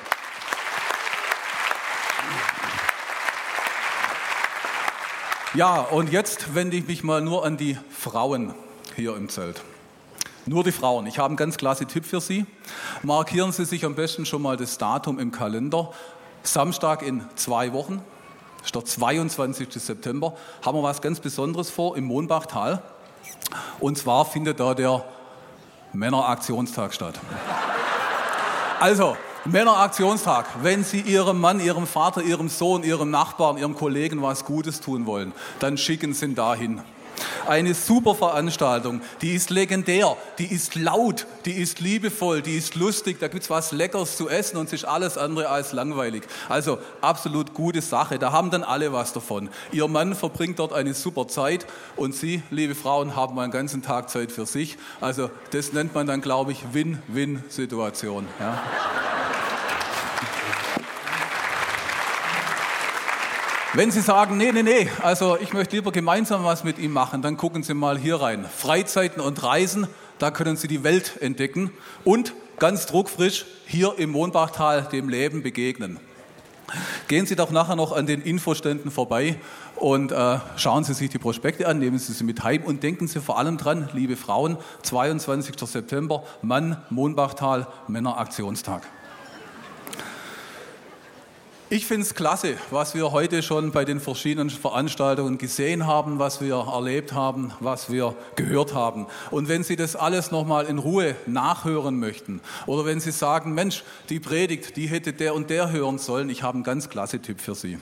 Ja, 5.55 5.81
und 5.81 6.11
jetzt 6.11 6.55
wende 6.55 6.77
ich 6.77 6.87
mich 6.87 7.05
mal 7.05 7.21
nur 7.21 7.45
an 7.45 7.57
die 7.57 7.77
Frauen 7.91 8.55
hier 8.97 9.17
im 9.17 9.29
Zelt. 9.29 9.63
Nur 10.47 10.65
die 10.65 10.73
Frauen. 10.73 11.07
Ich 11.07 11.19
habe 11.19 11.29
einen 11.29 11.37
ganz 11.37 11.57
klasse 11.57 11.87
Tipp 11.87 12.05
für 12.05 12.21
Sie. 12.21 12.47
Markieren 13.03 13.53
Sie 13.53 13.65
sich 13.65 13.85
am 13.85 13.95
besten 13.95 14.27
schon 14.27 14.43
mal 14.43 14.57
das 14.57 14.79
Datum 14.79 15.19
im 15.19 15.31
Kalender. 15.31 15.93
Samstag 16.43 17.03
in 17.03 17.23
zwei 17.37 17.73
Wochen, 17.73 18.03
ist 18.65 18.75
der 18.75 18.85
22. 18.85 19.69
September, 19.73 20.37
haben 20.65 20.79
wir 20.79 20.83
was 20.83 21.03
ganz 21.03 21.21
Besonderes 21.21 21.71
vor 21.71 21.97
im 21.97 22.05
Mohnbachtal. 22.05 22.83
Und 23.81 23.99
zwar 23.99 24.25
findet 24.25 24.61
da 24.61 24.75
der 24.75 25.05
Männeraktionstag 25.93 26.95
statt. 26.95 27.21
Also, 28.81 29.17
Männeraktionstag. 29.45 30.47
Wenn 30.63 30.85
Sie 30.85 31.01
Ihrem 31.01 31.41
Mann, 31.41 31.61
Ihrem 31.61 31.87
Vater, 31.87 32.23
Ihrem 32.23 32.49
Sohn, 32.49 32.85
Ihrem 32.85 33.11
Nachbarn, 33.11 33.59
Ihrem 33.59 33.75
Kollegen 33.75 34.23
was 34.23 34.45
Gutes 34.45 34.81
tun 34.81 35.07
wollen, 35.07 35.33
dann 35.59 35.77
schicken 35.77 36.15
Sie 36.15 36.27
ihn 36.27 36.35
dahin. 36.35 36.81
Eine 37.49 37.75
super 37.75 38.15
Veranstaltung, 38.15 39.01
die 39.21 39.33
ist 39.33 39.51
legendär, 39.51 40.17
die 40.39 40.53
ist 40.53 40.75
laut, 40.75 41.27
die 41.45 41.53
ist 41.53 41.81
liebevoll, 41.81 42.43
die 42.43 42.57
ist 42.57 42.75
lustig, 42.75 43.19
da 43.21 43.29
gibt 43.29 43.43
es 43.43 43.51
was 43.51 43.73
Leckeres 43.73 44.17
zu 44.17 44.29
essen 44.29 44.57
und 44.57 44.67
es 44.67 44.73
ist 44.73 44.85
alles 44.85 45.19
andere 45.19 45.49
als 45.49 45.73
langweilig. 45.73 46.23
Also 46.49 46.79
absolut 47.01 47.55
gute 47.55 47.83
Sache, 47.83 48.19
da 48.19 48.33
haben 48.33 48.51
dann 48.51 48.63
alle 48.63 48.93
was 48.93 49.13
davon. 49.13 49.49
Ihr 49.73 49.89
Mann 49.89 50.15
verbringt 50.15 50.59
dort 50.59 50.73
eine 50.73 50.95
super 50.95 51.29
Zeit 51.29 51.67
und 51.97 52.15
Sie, 52.15 52.43
liebe 52.51 52.75
Frauen, 52.75 53.17
haben 53.17 53.39
einen 53.39 53.53
ganzen 53.53 53.83
Tag 53.83 54.11
Zeit 54.11 54.31
für 54.31 54.47
sich. 54.47 54.79
Also 55.01 55.31
das 55.51 55.73
nennt 55.73 55.95
man 55.95 56.07
dann, 56.07 56.21
glaube 56.21 56.53
ich, 56.53 56.73
Win-Win-Situation. 56.73 58.27
Ja. 58.39 58.63
Wenn 63.75 63.91
Sie 63.91 64.03
sagen, 64.03 64.37
nee, 64.37 64.53
nee, 64.53 64.63
nee, 64.63 64.87
also 65.01 65.39
ich 65.39 65.55
möchte 65.55 65.77
lieber 65.77 65.93
gemeinsam 65.93 66.45
was 66.45 66.63
mit 66.63 66.79
ihm 66.79 66.93
machen, 66.93 67.23
dann 67.23 67.39
gucken 67.39 67.63
Sie 67.63 67.73
mal 67.73 67.97
hier 67.97 68.17
rein. 68.17 68.45
Freizeiten 68.45 69.23
und 69.23 69.43
Reisen, 69.43 69.87
da 70.19 70.31
können 70.31 70.59
Sie 70.59 70.69
die 70.69 70.85
Welt 70.85 71.23
entdecken 71.23 71.71
und 72.05 72.35
ganz 72.59 72.85
druckfrisch 72.85 73.47
hier 73.65 73.95
im 73.97 74.11
Mohnbachtal 74.11 74.83
dem 74.93 75.09
Leben 75.09 75.43
begegnen. 75.43 75.99
Gehen 77.09 77.25
Sie 77.25 77.35
doch 77.35 77.51
nachher 77.51 77.75
noch 77.75 77.93
an 77.93 78.05
den 78.05 78.21
Infoständen 78.21 78.91
vorbei 78.91 79.37
und 79.77 80.13
äh, 80.13 80.39
schauen 80.57 80.85
Sie 80.85 80.93
sich 80.93 81.09
die 81.09 81.19
Prospekte 81.19 81.67
an, 81.67 81.79
nehmen 81.79 81.99
Sie 81.99 82.13
sie 82.13 82.25
mit 82.25 82.45
heim 82.45 82.65
und 82.65 82.83
denken 82.83 83.09
Sie 83.09 83.23
vor 83.23 83.39
allem 83.39 83.57
dran, 83.57 83.89
liebe 83.95 84.17
Frauen, 84.17 84.59
22. 84.83 85.55
September, 85.67 86.25
Mann, 86.43 86.77
Mohnbachtal, 86.91 87.67
Männeraktionstag. 87.89 88.83
Ich 91.73 91.87
finde 91.87 92.03
es 92.03 92.15
klasse, 92.15 92.59
was 92.69 92.95
wir 92.95 93.13
heute 93.13 93.43
schon 93.43 93.73
bei 93.73 93.87
den 93.87 93.99
verschiedenen 93.99 94.51
Veranstaltungen 94.51 95.39
gesehen 95.39 95.87
haben, 95.87 96.19
was 96.19 96.43
wir 96.43 96.57
erlebt 96.71 97.15
haben, 97.15 97.51
was 97.61 97.91
wir 97.91 98.15
gehört 98.37 98.75
haben. 98.75 99.07
Und 99.31 99.49
wenn 99.49 99.65
Sie 99.65 99.75
das 99.75 99.97
alles 99.97 100.31
nochmal 100.31 100.67
in 100.67 100.77
Ruhe 100.77 101.17
nachhören 101.25 101.99
möchten 101.99 102.43
oder 102.67 102.85
wenn 102.85 103.01
Sie 103.01 103.11
sagen, 103.11 103.55
Mensch, 103.55 103.85
die 104.11 104.21
Predigt, 104.21 104.77
die 104.77 104.87
hätte 104.87 105.15
der 105.15 105.35
und 105.35 105.49
der 105.49 105.73
hören 105.73 105.97
sollen, 105.97 106.29
ich 106.29 106.43
habe 106.43 106.57
einen 106.57 106.63
ganz 106.63 106.91
klasse 106.91 107.21
Tipp 107.21 107.41
für 107.41 107.55
Sie. 107.55 107.79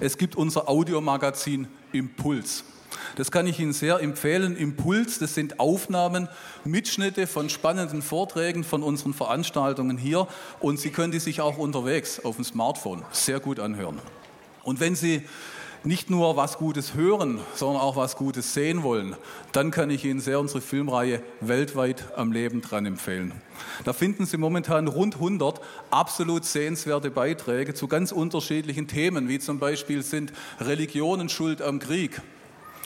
Es 0.00 0.16
gibt 0.16 0.34
unser 0.34 0.70
Audiomagazin 0.70 1.68
Impuls. 1.92 2.64
Das 3.16 3.30
kann 3.30 3.46
ich 3.46 3.60
Ihnen 3.60 3.72
sehr 3.72 4.00
empfehlen. 4.00 4.56
Impuls, 4.56 5.18
das 5.18 5.34
sind 5.34 5.60
Aufnahmen, 5.60 6.28
Mitschnitte 6.64 7.26
von 7.26 7.48
spannenden 7.48 8.02
Vorträgen 8.02 8.64
von 8.64 8.82
unseren 8.82 9.14
Veranstaltungen 9.14 9.98
hier 9.98 10.26
und 10.60 10.78
Sie 10.78 10.90
können 10.90 11.12
die 11.12 11.20
sich 11.20 11.40
auch 11.40 11.58
unterwegs 11.58 12.20
auf 12.24 12.36
dem 12.36 12.44
Smartphone 12.44 13.02
sehr 13.12 13.40
gut 13.40 13.60
anhören. 13.60 14.00
Und 14.62 14.80
wenn 14.80 14.94
Sie 14.94 15.22
nicht 15.84 16.10
nur 16.10 16.36
was 16.36 16.58
Gutes 16.58 16.94
hören, 16.94 17.40
sondern 17.54 17.82
auch 17.82 17.96
was 17.96 18.16
Gutes 18.16 18.54
sehen 18.54 18.82
wollen, 18.82 19.16
dann 19.52 19.70
kann 19.70 19.90
ich 19.90 20.04
Ihnen 20.04 20.20
sehr 20.20 20.38
unsere 20.38 20.60
Filmreihe 20.60 21.22
weltweit 21.40 22.16
am 22.16 22.32
Leben 22.32 22.60
dran 22.60 22.86
empfehlen. 22.86 23.32
Da 23.84 23.92
finden 23.92 24.26
Sie 24.26 24.36
momentan 24.36 24.86
rund 24.86 25.16
100 25.16 25.60
absolut 25.90 26.44
sehenswerte 26.44 27.10
Beiträge 27.10 27.74
zu 27.74 27.88
ganz 27.88 28.12
unterschiedlichen 28.12 28.86
Themen, 28.86 29.28
wie 29.28 29.38
zum 29.38 29.58
Beispiel 29.58 30.02
sind 30.02 30.32
Religionen 30.60 31.28
schuld 31.28 31.60
am 31.62 31.78
Krieg, 31.78 32.20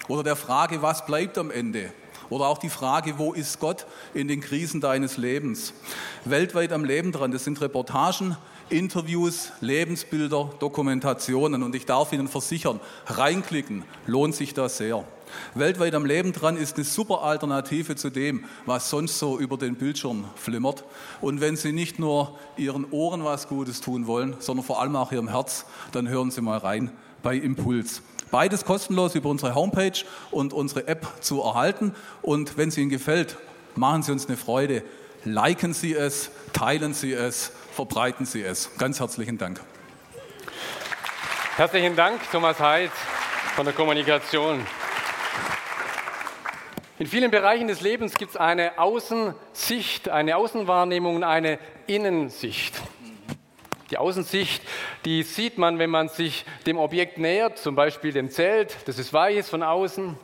oder 0.09 0.23
der 0.23 0.37
Frage, 0.37 0.83
was 0.83 1.07
bleibt 1.07 1.39
am 1.39 1.51
Ende? 1.51 1.93
Oder 2.29 2.47
auch 2.47 2.59
die 2.59 2.71
Frage, 2.71 3.19
wo 3.19 3.33
ist 3.33 3.61
Gott 3.61 3.87
in 4.13 4.29
den 4.29 4.41
Krisen 4.41 4.81
deines 4.81 5.17
Lebens? 5.17 5.73
Weltweit 6.25 6.73
am 6.73 6.85
Leben 6.85 7.13
dran, 7.13 7.31
das 7.31 7.45
sind 7.45 7.61
Reportagen, 7.61 8.37
Interviews, 8.69 9.53
Lebensbilder, 9.61 10.51
Dokumentationen. 10.59 11.63
Und 11.63 11.75
ich 11.75 11.87
darf 11.87 12.13
Ihnen 12.13 12.27
versichern, 12.27 12.81
reinklicken 13.07 13.85
lohnt 14.07 14.35
sich 14.35 14.55
das 14.55 14.79
sehr. 14.79 15.05
Weltweit 15.55 15.95
am 15.95 16.05
Leben 16.05 16.33
dran 16.33 16.57
ist 16.57 16.77
eine 16.77 16.85
super 16.85 17.23
Alternative 17.23 17.97
zu 17.97 18.11
dem, 18.11 18.45
was 18.65 18.91
sonst 18.91 19.19
so 19.19 19.39
über 19.39 19.57
den 19.57 19.77
Bildschirm 19.77 20.25
flimmert. 20.37 20.85
Und 21.21 21.41
wenn 21.41 21.57
Sie 21.57 21.73
nicht 21.73 21.99
nur 21.99 22.39
Ihren 22.57 22.91
Ohren 22.91 23.25
was 23.25 23.49
Gutes 23.49 23.81
tun 23.81 24.07
wollen, 24.07 24.37
sondern 24.39 24.65
vor 24.65 24.81
allem 24.81 24.97
auch 24.97 25.13
Ihrem 25.13 25.29
Herz, 25.29 25.65
dann 25.93 26.09
hören 26.09 26.31
Sie 26.31 26.41
mal 26.41 26.59
rein 26.59 26.91
bei 27.23 27.37
Impuls. 27.37 28.03
Beides 28.31 28.65
kostenlos 28.65 29.15
über 29.15 29.29
unsere 29.29 29.55
Homepage 29.55 30.05
und 30.31 30.53
unsere 30.53 30.89
App 30.89 31.07
zu 31.21 31.43
erhalten. 31.43 31.95
Und 32.23 32.57
wenn 32.57 32.69
es 32.69 32.79
Ihnen 32.79 32.91
gefällt, 32.91 33.37
machen 33.77 34.03
Sie 34.03 34.13
uns 34.13 34.27
eine 34.27 34.37
Freude. 34.37 34.83
Liken 35.25 35.75
Sie 35.75 35.95
es, 35.95 36.31
teilen 36.53 36.95
Sie 36.95 37.13
es, 37.13 37.53
verbreiten 37.73 38.27
Sie 38.27 38.43
es. 38.43 38.71
Ganz 38.79 39.01
herzlichen 39.01 39.39
Dank. 39.39 39.61
Herzlichen 41.57 41.97
Dank, 41.97 42.21
Thomas 42.31 42.59
Heid 42.61 42.91
von 43.55 43.65
der 43.65 43.75
Kommunikation. 43.75 44.67
In 46.99 47.07
vielen 47.07 47.31
Bereichen 47.31 47.69
des 47.69 47.81
Lebens 47.81 48.15
gibt 48.15 48.33
es 48.33 48.37
eine 48.37 48.79
Außensicht, 48.79 50.09
eine 50.09 50.37
Außenwahrnehmung 50.37 51.17
und 51.17 51.25
eine 51.25 51.59
Innensicht. 51.87 52.75
Die 53.91 53.99
Außensicht, 53.99 54.63
die 55.05 55.23
sieht 55.23 55.59
man, 55.59 55.79
wenn 55.79 55.91
man 55.91 56.09
sich 56.09 56.45
dem 56.67 56.79
Objekt 56.79 57.19
nähert, 57.19 57.59
zum 57.59 57.77
Beispiel 57.77 58.13
dem 58.13 58.31
Zelt, 58.31 58.77
das 58.87 58.99
ist 58.99 59.13
weiß 59.13 59.49
von 59.49 59.63
außen. 59.63 60.19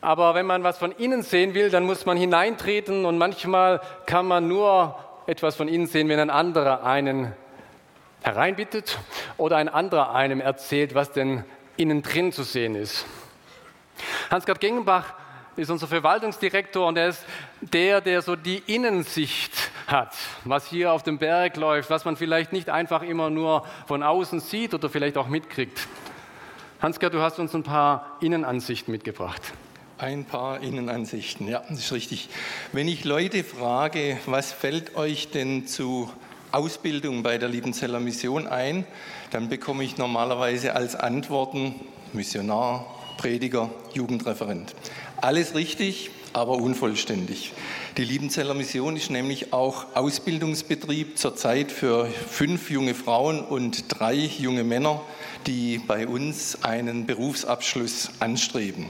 Aber 0.00 0.34
wenn 0.34 0.44
man 0.44 0.64
was 0.64 0.76
von 0.76 0.92
innen 0.92 1.22
sehen 1.22 1.54
will, 1.54 1.70
dann 1.70 1.86
muss 1.86 2.06
man 2.06 2.16
hineintreten 2.16 3.04
und 3.04 3.18
manchmal 3.18 3.80
kann 4.06 4.26
man 4.26 4.48
nur 4.48 4.98
etwas 5.26 5.56
von 5.56 5.68
innen 5.68 5.86
sehen, 5.86 6.08
wenn 6.08 6.18
ein 6.18 6.30
anderer 6.30 6.84
einen 6.84 7.32
hereinbittet 8.22 8.98
oder 9.36 9.56
ein 9.56 9.68
anderer 9.68 10.14
einem 10.14 10.40
erzählt, 10.40 10.94
was 10.94 11.12
denn 11.12 11.44
innen 11.76 12.02
drin 12.02 12.32
zu 12.32 12.42
sehen 12.42 12.74
ist. 12.74 13.06
Hans-Gerd 14.30 14.60
Gengenbach 14.60 15.14
ist 15.56 15.70
unser 15.70 15.86
Verwaltungsdirektor 15.86 16.86
und 16.86 16.98
er 16.98 17.08
ist 17.08 17.24
der, 17.60 18.00
der 18.00 18.22
so 18.22 18.34
die 18.34 18.62
Innensicht 18.66 19.52
hat, 19.86 20.14
was 20.44 20.66
hier 20.66 20.92
auf 20.92 21.02
dem 21.02 21.18
Berg 21.18 21.56
läuft, 21.56 21.90
was 21.90 22.04
man 22.04 22.16
vielleicht 22.16 22.52
nicht 22.52 22.70
einfach 22.70 23.02
immer 23.02 23.30
nur 23.30 23.66
von 23.86 24.02
außen 24.02 24.40
sieht 24.40 24.74
oder 24.74 24.88
vielleicht 24.88 25.16
auch 25.16 25.28
mitkriegt. 25.28 25.86
Hans-Gerd, 26.80 27.14
du 27.14 27.20
hast 27.20 27.38
uns 27.38 27.54
ein 27.54 27.62
paar 27.62 28.18
Innenansichten 28.20 28.92
mitgebracht. 28.92 29.40
Ein 29.96 30.24
paar 30.24 30.60
Innenansichten, 30.60 31.48
ja, 31.48 31.62
das 31.68 31.78
ist 31.78 31.92
richtig. 31.92 32.28
Wenn 32.72 32.88
ich 32.88 33.04
Leute 33.04 33.44
frage, 33.44 34.18
was 34.26 34.52
fällt 34.52 34.96
euch 34.96 35.30
denn 35.30 35.66
zu 35.66 36.10
Ausbildung 36.50 37.22
bei 37.22 37.38
der 37.38 37.48
Liebenzeller 37.48 38.00
Mission 38.00 38.46
ein, 38.46 38.86
dann 39.30 39.48
bekomme 39.48 39.82
ich 39.84 39.96
normalerweise 39.96 40.74
als 40.74 40.94
Antworten 40.94 41.74
Missionar, 42.12 42.86
Prediger, 43.16 43.70
Jugendreferent. 43.92 44.74
Alles 45.20 45.54
richtig, 45.54 46.10
aber 46.34 46.58
unvollständig. 46.58 47.52
Die 47.96 48.04
Liebenzeller 48.04 48.54
Mission 48.54 48.96
ist 48.96 49.08
nämlich 49.08 49.52
auch 49.52 49.86
Ausbildungsbetrieb 49.94 51.16
zurzeit 51.16 51.72
für 51.72 52.06
fünf 52.06 52.70
junge 52.70 52.94
Frauen 52.94 53.40
und 53.40 53.84
drei 53.88 54.14
junge 54.14 54.64
Männer, 54.64 55.00
die 55.46 55.78
bei 55.78 56.06
uns 56.06 56.62
einen 56.62 57.06
Berufsabschluss 57.06 58.10
anstreben. 58.18 58.86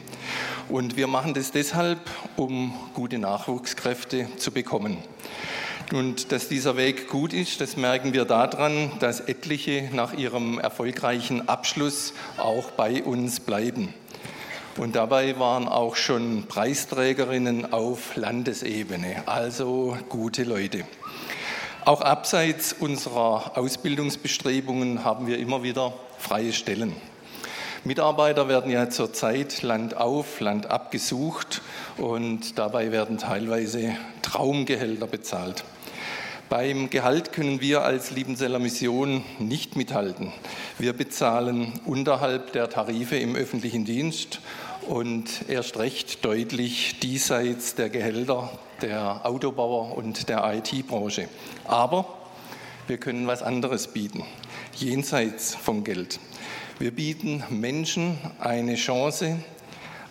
Und 0.69 0.97
wir 0.97 1.07
machen 1.07 1.35
das 1.35 1.53
deshalb, 1.53 2.01
um 2.37 2.75
gute 2.95 3.19
Nachwuchskräfte 3.19 4.27
zu 4.39 4.51
bekommen. 4.51 4.97
Und 5.93 6.33
dass 6.33 6.49
dieser 6.49 6.79
Weg 6.79 7.09
gut 7.09 7.35
ist, 7.35 7.61
das 7.61 7.77
merken 7.77 8.15
wir 8.15 8.25
daran, 8.25 8.91
dass 9.01 9.21
etliche 9.21 9.91
nach 9.93 10.15
ihrem 10.15 10.59
erfolgreichen 10.59 11.47
Abschluss 11.47 12.15
auch 12.39 12.71
bei 12.71 13.03
uns 13.03 13.39
bleiben. 13.39 13.93
Und 14.77 14.97
dabei 14.97 15.39
waren 15.39 15.69
auch 15.69 15.95
schon 15.95 16.47
Preisträgerinnen 16.49 17.73
auf 17.73 18.17
Landesebene, 18.17 19.23
also 19.27 19.97
gute 20.09 20.43
Leute. 20.43 20.85
Auch 21.85 22.01
abseits 22.01 22.73
unserer 22.73 23.57
Ausbildungsbestrebungen 23.57 25.05
haben 25.05 25.29
wir 25.29 25.39
immer 25.39 25.63
wieder 25.63 25.95
freie 26.19 26.53
Stellen. 26.53 26.93
Mitarbeiter 27.85 28.49
werden 28.49 28.73
ja 28.73 28.89
zurzeit 28.91 29.63
Land 29.63 29.97
auf, 29.97 30.41
Land 30.41 30.71
ab 30.71 30.91
gesucht 30.91 31.63
und 31.97 32.59
dabei 32.59 32.91
werden 32.91 33.19
teilweise 33.19 33.95
Traumgehälter 34.23 35.07
bezahlt. 35.07 35.63
Beim 36.49 36.91
Gehalt 36.91 37.33
können 37.33 37.61
wir 37.61 37.83
als 37.83 38.11
Liebenzeller 38.11 38.59
Mission 38.59 39.25
nicht 39.39 39.77
mithalten. 39.77 40.33
Wir 40.79 40.93
bezahlen 40.93 41.73
unterhalb 41.85 42.53
der 42.53 42.69
Tarife 42.69 43.17
im 43.17 43.35
öffentlichen 43.35 43.85
Dienst 43.85 44.41
und 44.89 45.49
erst 45.49 45.79
recht 45.79 46.25
deutlich 46.25 46.99
diesseits 47.01 47.75
der 47.75 47.89
Gehälter 47.89 48.51
der 48.83 49.25
Autobauer 49.25 49.97
und 49.97 50.29
der 50.29 50.45
IT-Branche. 50.55 51.29
Aber 51.65 52.07
wir 52.87 52.99
können 52.99 53.27
was 53.27 53.43
anderes 53.43 53.89
bieten, 53.89 54.25
jenseits 54.75 55.55
von 55.55 55.85
Geld. 55.85 56.21
Wir 56.79 56.91
bieten 56.91 57.43
Menschen 57.51 58.19
eine 58.41 58.75
Chance, 58.75 59.39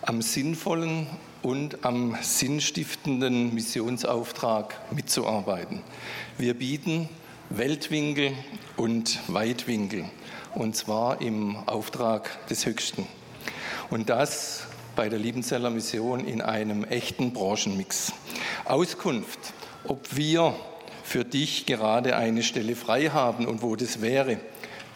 am 0.02 0.22
sinnvollen 0.22 1.06
und 1.42 1.84
am 1.84 2.16
sinnstiftenden 2.20 3.54
Missionsauftrag 3.54 4.74
mitzuarbeiten. 4.92 5.82
Wir 6.38 6.54
bieten 6.54 7.08
Weltwinkel 7.50 8.32
und 8.76 9.20
Weitwinkel, 9.28 10.04
und 10.54 10.74
zwar 10.74 11.20
im 11.20 11.56
Auftrag 11.66 12.46
des 12.48 12.66
Höchsten. 12.66 13.06
Und 13.94 14.10
das 14.10 14.66
bei 14.96 15.08
der 15.08 15.20
Liebenzeller 15.20 15.70
Mission 15.70 16.26
in 16.26 16.42
einem 16.42 16.82
echten 16.82 17.32
Branchenmix. 17.32 18.12
Auskunft, 18.64 19.38
ob 19.84 20.16
wir 20.16 20.56
für 21.04 21.24
dich 21.24 21.64
gerade 21.64 22.16
eine 22.16 22.42
Stelle 22.42 22.74
frei 22.74 23.10
haben 23.10 23.46
und 23.46 23.62
wo 23.62 23.76
das 23.76 24.00
wäre, 24.00 24.40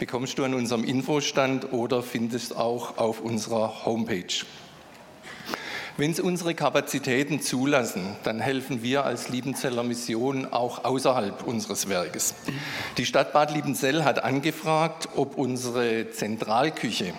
bekommst 0.00 0.36
du 0.36 0.42
an 0.42 0.52
unserem 0.52 0.82
Infostand 0.82 1.72
oder 1.72 2.02
findest 2.02 2.56
auch 2.56 2.98
auf 2.98 3.20
unserer 3.20 3.84
Homepage. 3.84 4.44
Wenn 5.96 6.10
es 6.10 6.18
unsere 6.18 6.56
Kapazitäten 6.56 7.40
zulassen, 7.40 8.16
dann 8.24 8.40
helfen 8.40 8.82
wir 8.82 9.04
als 9.04 9.28
Liebenzeller 9.28 9.84
Mission 9.84 10.44
auch 10.44 10.84
außerhalb 10.84 11.44
unseres 11.44 11.88
Werkes. 11.88 12.34
Die 12.96 13.06
Stadt 13.06 13.32
Bad 13.32 13.54
Liebenzell 13.54 14.02
hat 14.02 14.24
angefragt, 14.24 15.08
ob 15.14 15.38
unsere 15.38 16.10
Zentralküche 16.10 17.14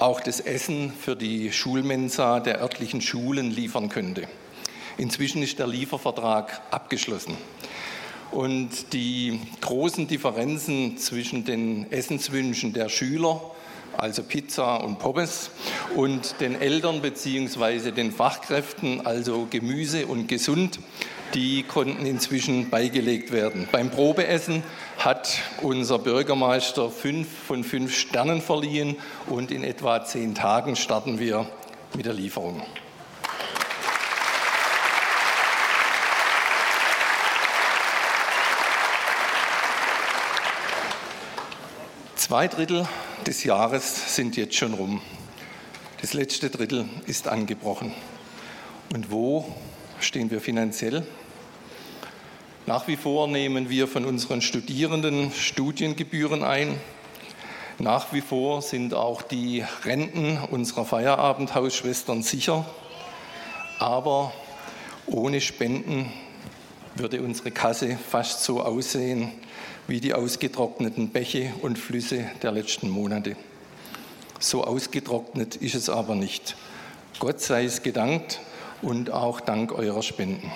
auch 0.00 0.20
das 0.20 0.40
Essen 0.40 0.92
für 0.92 1.14
die 1.14 1.52
Schulmensa 1.52 2.40
der 2.40 2.60
örtlichen 2.60 3.00
Schulen 3.00 3.50
liefern 3.50 3.88
könnte. 3.88 4.28
Inzwischen 4.96 5.42
ist 5.42 5.58
der 5.58 5.66
Liefervertrag 5.66 6.62
abgeschlossen. 6.70 7.36
und 8.30 8.92
die 8.92 9.40
großen 9.60 10.06
Differenzen 10.06 10.96
zwischen 10.98 11.44
den 11.44 11.90
Essenswünschen 11.90 12.72
der 12.72 12.88
Schüler, 12.88 13.40
also 13.96 14.22
Pizza 14.22 14.76
und 14.76 14.98
Pommes, 14.98 15.50
und 15.96 16.40
den 16.40 16.60
Eltern 16.60 17.02
bzw. 17.02 17.90
den 17.90 18.12
Fachkräften, 18.12 19.04
also 19.04 19.48
Gemüse 19.50 20.06
und 20.06 20.28
gesund, 20.28 20.78
die 21.34 21.62
konnten 21.64 22.06
inzwischen 22.06 22.70
beigelegt 22.70 23.32
werden. 23.32 23.68
Beim 23.70 23.90
Probeessen 23.90 24.62
hat 25.00 25.40
unser 25.62 25.98
Bürgermeister 25.98 26.90
fünf 26.90 27.26
von 27.46 27.64
fünf 27.64 27.96
Sternen 27.96 28.42
verliehen 28.42 28.96
und 29.28 29.50
in 29.50 29.64
etwa 29.64 30.04
zehn 30.04 30.34
Tagen 30.34 30.76
starten 30.76 31.18
wir 31.18 31.46
mit 31.94 32.04
der 32.04 32.12
Lieferung. 32.12 32.62
Zwei 42.14 42.46
Drittel 42.46 42.86
des 43.26 43.42
Jahres 43.42 44.14
sind 44.14 44.36
jetzt 44.36 44.54
schon 44.54 44.74
rum. 44.74 45.00
Das 46.02 46.12
letzte 46.12 46.50
Drittel 46.50 46.88
ist 47.06 47.26
angebrochen. 47.26 47.94
Und 48.92 49.10
wo 49.10 49.52
stehen 49.98 50.30
wir 50.30 50.40
finanziell? 50.40 51.06
Nach 52.70 52.86
wie 52.86 52.96
vor 52.96 53.26
nehmen 53.26 53.68
wir 53.68 53.88
von 53.88 54.04
unseren 54.04 54.40
Studierenden 54.42 55.32
Studiengebühren 55.32 56.44
ein. 56.44 56.78
Nach 57.80 58.12
wie 58.12 58.20
vor 58.20 58.62
sind 58.62 58.94
auch 58.94 59.22
die 59.22 59.64
Renten 59.84 60.38
unserer 60.52 60.84
Feierabendhausschwestern 60.84 62.22
sicher. 62.22 62.64
Aber 63.80 64.32
ohne 65.06 65.40
Spenden 65.40 66.12
würde 66.94 67.22
unsere 67.22 67.50
Kasse 67.50 67.98
fast 68.08 68.44
so 68.44 68.62
aussehen 68.62 69.32
wie 69.88 70.00
die 70.00 70.14
ausgetrockneten 70.14 71.08
Bäche 71.08 71.52
und 71.62 71.76
Flüsse 71.76 72.30
der 72.40 72.52
letzten 72.52 72.88
Monate. 72.88 73.34
So 74.38 74.62
ausgetrocknet 74.62 75.56
ist 75.56 75.74
es 75.74 75.90
aber 75.90 76.14
nicht. 76.14 76.54
Gott 77.18 77.40
sei 77.40 77.64
es 77.64 77.82
gedankt 77.82 78.38
und 78.80 79.10
auch 79.10 79.40
dank 79.40 79.72
eurer 79.72 80.04
Spenden. 80.04 80.52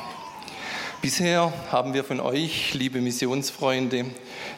Bisher 1.04 1.52
haben 1.70 1.92
wir 1.92 2.02
von 2.02 2.18
euch, 2.18 2.72
liebe 2.72 3.02
Missionsfreunde, 3.02 4.06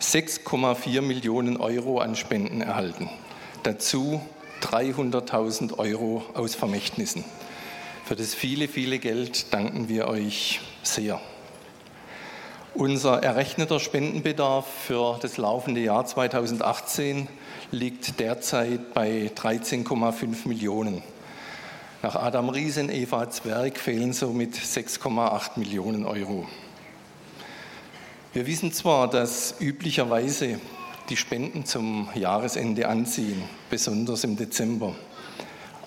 6,4 0.01 1.03
Millionen 1.03 1.57
Euro 1.57 1.99
an 1.99 2.15
Spenden 2.15 2.61
erhalten. 2.61 3.11
Dazu 3.65 4.21
300.000 4.63 5.77
Euro 5.77 6.23
aus 6.35 6.55
Vermächtnissen. 6.55 7.25
Für 8.05 8.15
das 8.15 8.33
viele, 8.33 8.69
viele 8.69 9.01
Geld 9.01 9.53
danken 9.53 9.89
wir 9.89 10.07
euch 10.07 10.61
sehr. 10.85 11.21
Unser 12.75 13.25
errechneter 13.25 13.81
Spendenbedarf 13.81 14.69
für 14.87 15.19
das 15.21 15.39
laufende 15.39 15.81
Jahr 15.81 16.07
2018 16.07 17.27
liegt 17.73 18.21
derzeit 18.21 18.95
bei 18.95 19.33
13,5 19.35 20.47
Millionen. 20.47 21.03
Nach 22.07 22.15
Adam 22.15 22.51
Riesen, 22.51 22.89
Eva 22.89 23.29
Zwerg 23.29 23.79
fehlen 23.79 24.13
somit 24.13 24.55
6,8 24.55 25.59
Millionen 25.59 26.07
Euro. 26.07 26.47
Wir 28.33 28.47
wissen 28.47 28.73
zwar, 28.73 29.11
dass 29.11 29.57
üblicherweise 29.59 30.61
die 31.09 31.17
Spenden 31.17 31.65
zum 31.65 32.09
Jahresende 32.15 32.87
anziehen, 32.87 33.43
besonders 33.71 34.23
im 34.23 34.37
Dezember, 34.37 34.95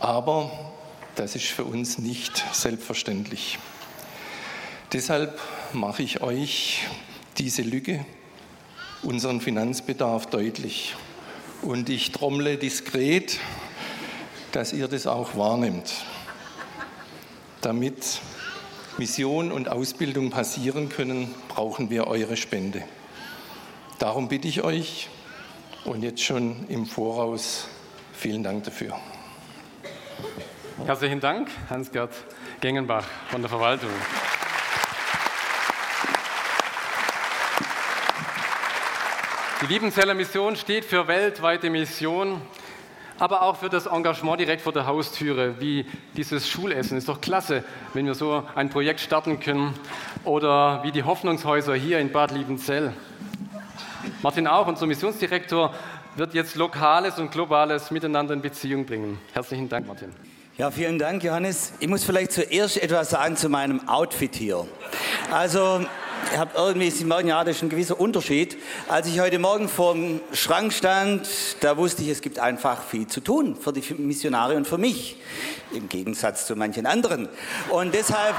aber 0.02 0.52
das 1.16 1.38
ist 1.38 1.46
für 1.46 1.64
uns 1.64 2.00
nicht 2.00 2.44
selbstverständlich. 2.52 3.58
Deshalb 4.92 5.40
mache 5.72 6.04
ich 6.04 6.20
euch 6.20 6.82
diese 7.38 7.62
Lücke, 7.62 8.06
unseren 9.04 9.40
Finanzbedarf 9.40 10.26
deutlich. 10.26 10.98
Und 11.62 11.88
ich 11.88 12.12
trommle 12.12 12.58
diskret, 12.58 13.40
dass 14.52 14.74
ihr 14.74 14.88
das 14.88 15.08
auch 15.08 15.36
wahrnimmt, 15.36 15.94
damit 17.62 18.22
Mission 18.98 19.52
und 19.52 19.70
Ausbildung 19.70 20.30
passieren 20.30 20.90
können, 20.90 21.34
brauchen 21.48 21.90
wir 21.90 22.08
eure 22.08 22.38
Spende. 22.38 22.84
Darum 24.00 24.28
bitte 24.28 24.48
ich 24.48 24.64
euch 24.64 25.10
und 25.86 26.04
jetzt 26.04 26.24
schon 26.24 26.68
im 26.68 26.86
Voraus 26.86 27.68
vielen 28.14 28.44
Dank 28.44 28.64
dafür. 28.64 29.00
Herzlichen 30.86 31.20
Dank, 31.20 31.50
Hans-Gerd 31.70 32.12
Gengenbach 32.62 33.06
von 33.30 33.42
der 33.42 33.50
Verwaltung. 33.50 33.90
Die 39.62 39.66
Liebenzeller 39.66 40.14
Mission 40.14 40.56
steht 40.56 40.86
für 40.86 41.08
weltweite 41.08 41.70
Mission, 41.70 42.42
aber 43.20 43.44
auch 43.44 43.58
für 43.58 43.70
das 43.70 43.86
Engagement 43.86 44.40
direkt 44.40 44.62
vor 44.62 44.74
der 44.74 44.86
Haustüre, 44.86 45.60
wie 45.60 45.86
dieses 46.16 46.48
Schulessen. 46.48 46.98
Ist 46.98 47.10
doch 47.10 47.22
klasse, 47.22 47.64
wenn 47.94 48.06
wir 48.06 48.16
so 48.16 48.44
ein 48.56 48.70
Projekt 48.70 49.02
starten 49.02 49.40
können. 49.40 49.74
Oder 50.24 50.84
wie 50.84 50.92
die 50.92 51.04
Hoffnungshäuser 51.04 51.76
hier 51.76 52.00
in 52.00 52.12
Bad 52.12 52.32
Liebenzell. 52.32 52.94
Martin 54.22 54.48
Auch, 54.48 54.68
unser 54.68 54.86
Missionsdirektor, 54.86 55.74
wird 56.16 56.34
jetzt 56.34 56.56
Lokales 56.56 57.20
und 57.20 57.32
Globales 57.32 57.92
miteinander 57.92 58.34
in 58.34 58.42
Beziehung 58.42 58.86
bringen. 58.86 59.20
Herzlichen 59.34 59.70
Dank, 59.70 59.88
Martin. 59.88 60.14
Ja, 60.58 60.72
vielen 60.72 61.00
Dank, 61.00 61.24
Johannes. 61.24 61.74
Ich 61.80 61.88
muss 61.88 62.04
vielleicht 62.04 62.34
zuerst 62.34 62.82
etwas 62.82 63.12
sagen 63.12 63.38
zu 63.38 63.48
meinem 63.48 63.88
Outfit 63.88 64.36
hier. 64.36 64.66
Also, 65.32 65.86
ich 66.32 66.38
habe 66.38 66.52
irgendwie, 66.56 66.90
Sie 66.92 67.06
merken 67.06 67.28
ja, 67.30 67.44
das 67.44 67.58
ist 67.58 67.64
ein 67.64 67.70
gewisser 67.70 68.00
Unterschied. 68.00 68.58
Als 68.88 69.08
ich 69.08 69.20
heute 69.20 69.40
Morgen 69.40 69.68
vor 69.68 69.94
dem 69.94 70.22
Schrank 70.34 70.74
stand, 70.74 71.28
da 71.62 71.78
wusste 71.78 72.04
ich, 72.04 72.10
es 72.10 72.22
gibt 72.22 72.40
einfach 72.40 72.84
viel 72.84 73.08
zu 73.08 73.22
tun 73.22 73.56
für 73.56 73.74
die 73.74 73.82
Missionare 73.96 74.56
und 74.56 74.68
für 74.68 74.78
mich. 74.78 75.18
Im 75.72 75.90
Gegensatz 75.90 76.46
zu 76.46 76.56
manchen 76.56 76.86
anderen. 76.86 77.30
Und 77.70 77.94
deshalb, 77.94 78.36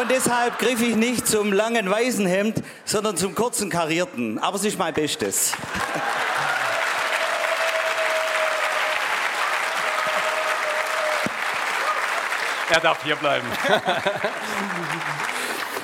und 0.00 0.10
deshalb 0.10 0.58
griff 0.58 0.82
ich 0.82 0.96
nicht 0.96 1.26
zum 1.26 1.52
langen 1.52 1.90
weißen 1.90 2.26
Hemd, 2.26 2.62
sondern 2.84 3.16
zum 3.16 3.34
kurzen 3.34 3.70
karierten. 3.70 4.38
Aber 4.38 4.56
es 4.56 4.64
ist 4.64 4.78
mein 4.78 4.94
Bestes. 4.94 5.52
Er 12.70 12.80
darf 12.80 13.02
hier 13.02 13.16
bleiben. 13.16 13.46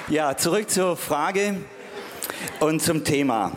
Ja, 0.08 0.36
zurück 0.36 0.68
zur 0.68 0.98
Frage 0.98 1.56
und 2.60 2.82
zum 2.82 3.04
Thema. 3.04 3.52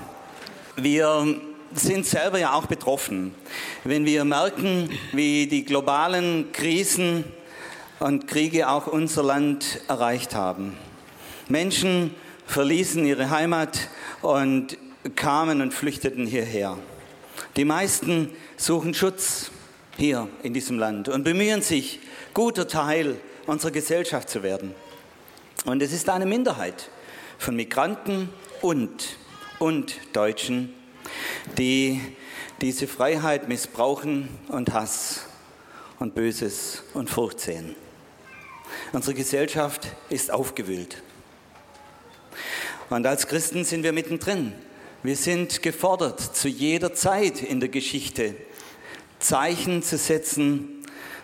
Wir 0.77 1.35
sind 1.73 2.05
selber 2.05 2.39
ja 2.39 2.53
auch 2.53 2.67
betroffen, 2.67 3.35
wenn 3.83 4.05
wir 4.05 4.23
merken, 4.23 4.89
wie 5.11 5.47
die 5.47 5.65
globalen 5.65 6.53
Krisen 6.53 7.25
und 7.99 8.29
Kriege 8.29 8.69
auch 8.69 8.87
unser 8.87 9.23
Land 9.23 9.81
erreicht 9.89 10.35
haben. 10.35 10.77
Menschen 11.49 12.15
verließen 12.45 13.05
ihre 13.05 13.29
Heimat 13.29 13.89
und 14.21 14.77
kamen 15.17 15.61
und 15.61 15.73
flüchteten 15.73 16.25
hierher. 16.25 16.77
Die 17.57 17.65
meisten 17.65 18.29
suchen 18.55 18.93
Schutz 18.93 19.51
hier 19.97 20.29
in 20.43 20.53
diesem 20.53 20.79
Land 20.79 21.09
und 21.09 21.25
bemühen 21.25 21.61
sich, 21.61 21.99
guter 22.33 22.69
Teil 22.69 23.17
unserer 23.47 23.71
Gesellschaft 23.71 24.29
zu 24.29 24.43
werden. 24.43 24.73
Und 25.65 25.81
es 25.81 25.91
ist 25.91 26.09
eine 26.09 26.25
Minderheit 26.25 26.89
von 27.37 27.55
Migranten 27.55 28.29
und, 28.61 29.17
und 29.59 29.95
Deutschen, 30.13 30.73
die 31.57 32.01
diese 32.61 32.87
Freiheit 32.87 33.47
missbrauchen 33.47 34.29
und 34.47 34.73
Hass 34.73 35.25
und 35.99 36.15
Böses 36.15 36.83
und 36.93 37.09
Furcht 37.09 37.39
sehen. 37.39 37.75
Unsere 38.91 39.13
Gesellschaft 39.13 39.87
ist 40.09 40.31
aufgewühlt. 40.31 41.01
Und 42.89 43.05
als 43.05 43.27
Christen 43.27 43.63
sind 43.63 43.83
wir 43.83 43.93
mittendrin. 43.93 44.53
Wir 45.03 45.15
sind 45.15 45.61
gefordert, 45.61 46.19
zu 46.19 46.47
jeder 46.47 46.93
Zeit 46.93 47.41
in 47.41 47.59
der 47.59 47.69
Geschichte 47.69 48.35
Zeichen 49.19 49.83
zu 49.83 49.97
setzen, 49.97 50.76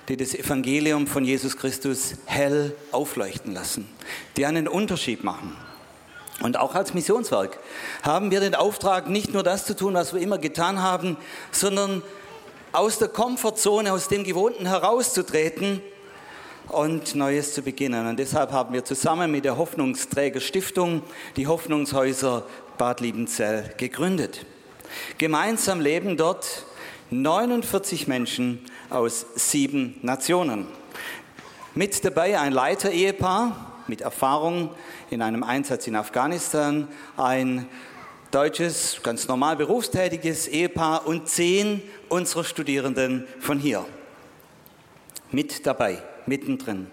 die 0.09 0.17
das 0.17 0.33
Evangelium 0.35 1.07
von 1.07 1.23
Jesus 1.23 1.57
Christus 1.57 2.15
hell 2.25 2.75
aufleuchten 2.91 3.53
lassen, 3.53 3.87
die 4.37 4.45
einen 4.45 4.67
Unterschied 4.67 5.23
machen. 5.23 5.55
Und 6.41 6.57
auch 6.57 6.75
als 6.75 6.93
Missionswerk 6.93 7.59
haben 8.01 8.31
wir 8.31 8.39
den 8.39 8.55
Auftrag, 8.55 9.07
nicht 9.07 9.33
nur 9.33 9.43
das 9.43 9.65
zu 9.65 9.75
tun, 9.75 9.93
was 9.93 10.13
wir 10.13 10.21
immer 10.21 10.39
getan 10.39 10.81
haben, 10.81 11.15
sondern 11.51 12.01
aus 12.71 12.97
der 12.97 13.07
Komfortzone, 13.07 13.93
aus 13.93 14.07
dem 14.07 14.23
Gewohnten 14.23 14.65
herauszutreten 14.65 15.81
und 16.69 17.15
Neues 17.15 17.53
zu 17.53 17.61
beginnen. 17.61 18.07
Und 18.07 18.17
deshalb 18.17 18.51
haben 18.51 18.73
wir 18.73 18.83
zusammen 18.83 19.31
mit 19.31 19.45
der 19.45 19.57
Hoffnungsträger 19.57 20.41
Stiftung 20.41 21.03
die 21.37 21.47
Hoffnungshäuser 21.47 22.45
Bad 22.77 22.99
Liebenzell 22.99 23.73
gegründet. 23.77 24.45
Gemeinsam 25.17 25.79
leben 25.79 26.17
dort 26.17 26.65
49 27.11 28.07
Menschen 28.07 28.59
aus 28.93 29.25
sieben 29.35 29.99
Nationen. 30.01 30.67
Mit 31.75 32.05
dabei 32.05 32.39
ein 32.39 32.53
Leiter-Ehepaar, 32.53 33.83
mit 33.87 34.01
Erfahrung 34.01 34.69
in 35.09 35.21
einem 35.21 35.43
Einsatz 35.43 35.87
in 35.87 35.95
Afghanistan, 35.95 36.87
ein 37.17 37.67
deutsches, 38.31 38.99
ganz 39.03 39.27
normal 39.27 39.55
berufstätiges 39.55 40.47
Ehepaar 40.47 41.07
und 41.07 41.27
zehn 41.27 41.81
unserer 42.09 42.43
Studierenden 42.43 43.27
von 43.39 43.59
hier. 43.59 43.85
Mit 45.31 45.65
dabei, 45.65 46.01
mittendrin. 46.25 46.87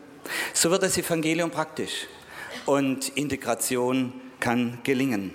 So 0.55 0.71
wird 0.71 0.83
das 0.83 0.97
Evangelium 0.97 1.51
praktisch 1.51 2.07
und 2.67 3.11
Integration 3.11 4.13
kann 4.39 4.79
gelingen. 4.85 5.35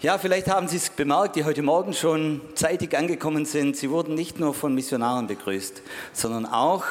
Ja, 0.00 0.18
vielleicht 0.18 0.48
haben 0.48 0.68
Sie 0.68 0.76
es 0.76 0.90
bemerkt, 0.90 1.36
die 1.36 1.44
heute 1.44 1.62
Morgen 1.62 1.94
schon 1.94 2.42
zeitig 2.54 2.96
angekommen 2.96 3.46
sind. 3.46 3.76
Sie 3.76 3.88
wurden 3.88 4.14
nicht 4.14 4.38
nur 4.38 4.52
von 4.52 4.74
Missionaren 4.74 5.26
begrüßt, 5.26 5.82
sondern 6.12 6.44
auch 6.44 6.84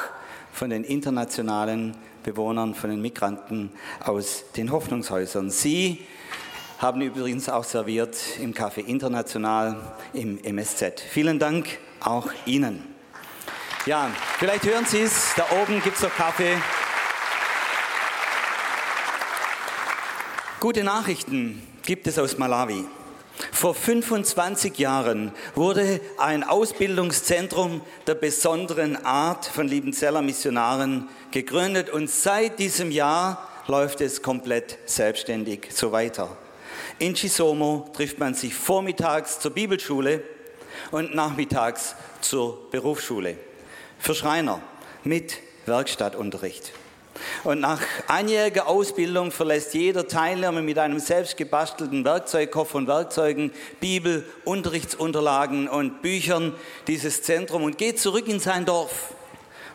von 0.52 0.70
den 0.70 0.82
internationalen 0.82 1.96
Bewohnern, 2.24 2.74
von 2.74 2.90
den 2.90 3.00
Migranten 3.00 3.70
aus 4.00 4.44
den 4.56 4.72
Hoffnungshäusern. 4.72 5.50
Sie 5.50 6.04
haben 6.78 7.02
übrigens 7.02 7.48
auch 7.48 7.64
serviert 7.64 8.16
im 8.40 8.52
Café 8.52 8.84
International 8.84 9.76
im 10.12 10.42
MSZ. 10.42 11.00
Vielen 11.00 11.38
Dank 11.38 11.78
auch 12.00 12.28
Ihnen. 12.46 12.82
Ja, 13.86 14.10
vielleicht 14.38 14.64
hören 14.64 14.86
Sie 14.86 15.02
es, 15.02 15.34
da 15.36 15.44
oben 15.62 15.80
gibt 15.82 15.96
es 15.96 16.02
noch 16.02 16.14
Kaffee. 16.16 16.56
Gute 20.58 20.82
Nachrichten 20.82 21.62
gibt 21.84 22.06
es 22.06 22.18
aus 22.18 22.38
Malawi. 22.38 22.84
Vor 23.52 23.74
25 23.74 24.78
Jahren 24.78 25.32
wurde 25.54 26.00
ein 26.18 26.44
Ausbildungszentrum 26.44 27.80
der 28.06 28.14
besonderen 28.14 29.04
Art 29.04 29.46
von 29.46 29.66
Liebenzeller 29.66 30.22
Missionaren 30.22 31.08
gegründet 31.30 31.90
und 31.90 32.08
seit 32.08 32.58
diesem 32.58 32.90
Jahr 32.90 33.48
läuft 33.66 34.00
es 34.00 34.22
komplett 34.22 34.78
selbstständig 34.86 35.68
so 35.70 35.90
weiter. 35.90 36.36
In 36.98 37.14
Chisomo 37.14 37.88
trifft 37.92 38.18
man 38.18 38.34
sich 38.34 38.54
vormittags 38.54 39.40
zur 39.40 39.50
Bibelschule 39.50 40.22
und 40.90 41.14
nachmittags 41.14 41.96
zur 42.20 42.70
Berufsschule. 42.70 43.36
Für 43.98 44.14
Schreiner 44.14 44.60
mit 45.02 45.38
Werkstattunterricht. 45.66 46.72
Und 47.44 47.60
nach 47.60 47.80
einjähriger 48.08 48.66
Ausbildung 48.66 49.30
verlässt 49.30 49.74
jeder 49.74 50.08
Teilnehmer 50.08 50.62
mit 50.62 50.78
einem 50.78 50.98
selbst 50.98 51.36
gebastelten 51.36 52.04
Werkzeugkoffer 52.04 52.78
und 52.78 52.86
Werkzeugen, 52.86 53.52
Bibel, 53.80 54.24
Unterrichtsunterlagen 54.44 55.68
und 55.68 56.02
Büchern 56.02 56.54
dieses 56.86 57.22
Zentrum 57.22 57.62
und 57.64 57.78
geht 57.78 58.00
zurück 58.00 58.28
in 58.28 58.40
sein 58.40 58.64
Dorf, 58.64 59.14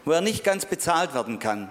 wo 0.05 0.11
er 0.11 0.21
nicht 0.21 0.43
ganz 0.43 0.65
bezahlt 0.65 1.13
werden 1.13 1.39
kann 1.39 1.69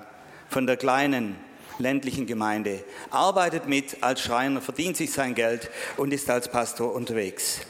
von 0.49 0.67
der 0.67 0.77
kleinen 0.77 1.37
ländlichen 1.79 2.27
Gemeinde, 2.27 2.85
arbeitet 3.11 3.69
mit 3.69 4.03
als 4.03 4.21
Schreiner, 4.21 4.61
verdient 4.61 4.97
sich 4.97 5.13
sein 5.13 5.35
Geld 5.35 5.71
und 5.97 6.13
ist 6.13 6.29
als 6.29 6.49
Pastor 6.49 6.95
unterwegs. 6.95 7.61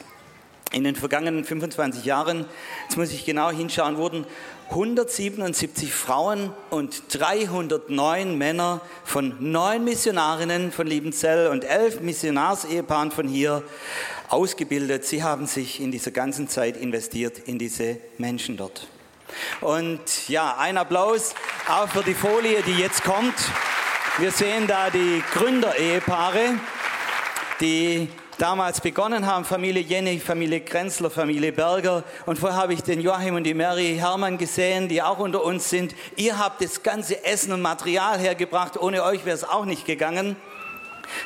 In 0.71 0.83
den 0.83 0.95
vergangenen 0.95 1.45
25 1.45 2.05
Jahren, 2.05 2.45
jetzt 2.83 2.95
muss 2.95 3.11
ich 3.11 3.25
genau 3.25 3.49
hinschauen, 3.49 3.97
wurden 3.97 4.25
177 4.69 5.91
Frauen 5.91 6.53
und 6.69 7.01
309 7.09 8.37
Männer 8.37 8.81
von 9.03 9.35
neun 9.39 9.83
Missionarinnen 9.83 10.71
von 10.71 10.85
Liebenzell 10.85 11.47
und 11.47 11.63
elf 11.63 12.01
Missionarsehepaaren 12.01 13.09
von 13.09 13.27
hier 13.27 13.63
ausgebildet. 14.27 15.05
Sie 15.05 15.23
haben 15.23 15.47
sich 15.47 15.81
in 15.81 15.91
dieser 15.91 16.11
ganzen 16.11 16.47
Zeit 16.47 16.77
investiert 16.77 17.39
in 17.39 17.57
diese 17.57 17.97
Menschen 18.19 18.55
dort. 18.55 18.87
Und 19.61 20.27
ja, 20.27 20.55
ein 20.57 20.77
Applaus 20.77 21.33
auch 21.67 21.89
für 21.89 22.03
die 22.03 22.13
Folie, 22.13 22.61
die 22.61 22.73
jetzt 22.73 23.03
kommt. 23.03 23.33
Wir 24.19 24.31
sehen 24.31 24.67
da 24.67 24.91
die 24.91 25.23
Gründerehepaare, 25.33 26.59
die 27.59 28.07
damals 28.39 28.79
begonnen 28.81 29.25
haben, 29.25 29.43
Familie 29.45 29.83
Jenny, 29.83 30.19
Familie 30.19 30.61
Grenzler, 30.61 31.09
Familie 31.09 31.51
Berger. 31.51 32.03
Und 32.25 32.39
vorher 32.39 32.57
habe 32.57 32.73
ich 32.73 32.81
den 32.81 33.01
Joachim 33.01 33.35
und 33.35 33.43
die 33.43 33.53
Mary 33.53 33.97
Hermann 33.99 34.37
gesehen, 34.37 34.87
die 34.87 35.01
auch 35.01 35.19
unter 35.19 35.43
uns 35.43 35.69
sind. 35.69 35.93
Ihr 36.15 36.39
habt 36.39 36.63
das 36.63 36.81
ganze 36.81 37.23
Essen 37.25 37.51
und 37.51 37.61
Material 37.61 38.17
hergebracht. 38.17 38.77
Ohne 38.77 39.03
euch 39.03 39.25
wäre 39.25 39.35
es 39.35 39.43
auch 39.43 39.65
nicht 39.65 39.85
gegangen. 39.85 40.35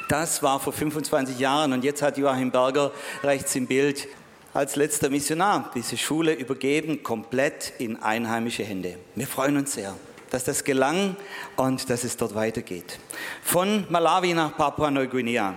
Das 0.09 0.41
war 0.41 0.59
vor 0.59 0.73
25 0.73 1.39
Jahren 1.39 1.73
und 1.73 1.83
jetzt 1.83 2.01
hat 2.01 2.17
Joachim 2.17 2.51
Berger 2.51 2.91
rechts 3.21 3.53
im 3.55 3.67
Bild 3.67 4.07
als 4.53 4.75
letzter 4.75 5.09
Missionar 5.09 5.71
diese 5.75 5.97
Schule 5.97 6.33
übergeben, 6.33 7.03
komplett 7.03 7.73
in 7.79 8.01
einheimische 8.01 8.63
Hände. 8.63 8.97
Wir 9.15 9.27
freuen 9.27 9.57
uns 9.57 9.73
sehr 9.73 9.93
dass 10.33 10.43
das 10.43 10.63
gelang 10.63 11.15
und 11.57 11.91
dass 11.91 12.03
es 12.03 12.17
dort 12.17 12.33
weitergeht. 12.33 12.97
Von 13.43 13.85
Malawi 13.89 14.33
nach 14.33 14.57
Papua-Neuguinea. 14.57 15.53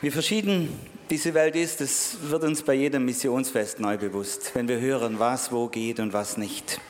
Wie 0.00 0.12
verschieden 0.12 0.78
diese 1.10 1.34
Welt 1.34 1.56
ist, 1.56 1.80
das 1.80 2.18
wird 2.22 2.44
uns 2.44 2.62
bei 2.62 2.74
jedem 2.74 3.04
Missionsfest 3.04 3.80
neu 3.80 3.98
bewusst, 3.98 4.52
wenn 4.54 4.68
wir 4.68 4.78
hören, 4.78 5.18
was 5.18 5.50
wo 5.50 5.66
geht 5.66 5.98
und 5.98 6.12
was 6.12 6.36
nicht. 6.36 6.80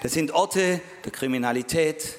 Das 0.02 0.12
sind 0.12 0.30
Orte 0.32 0.80
der 1.04 1.12
Kriminalität, 1.12 2.16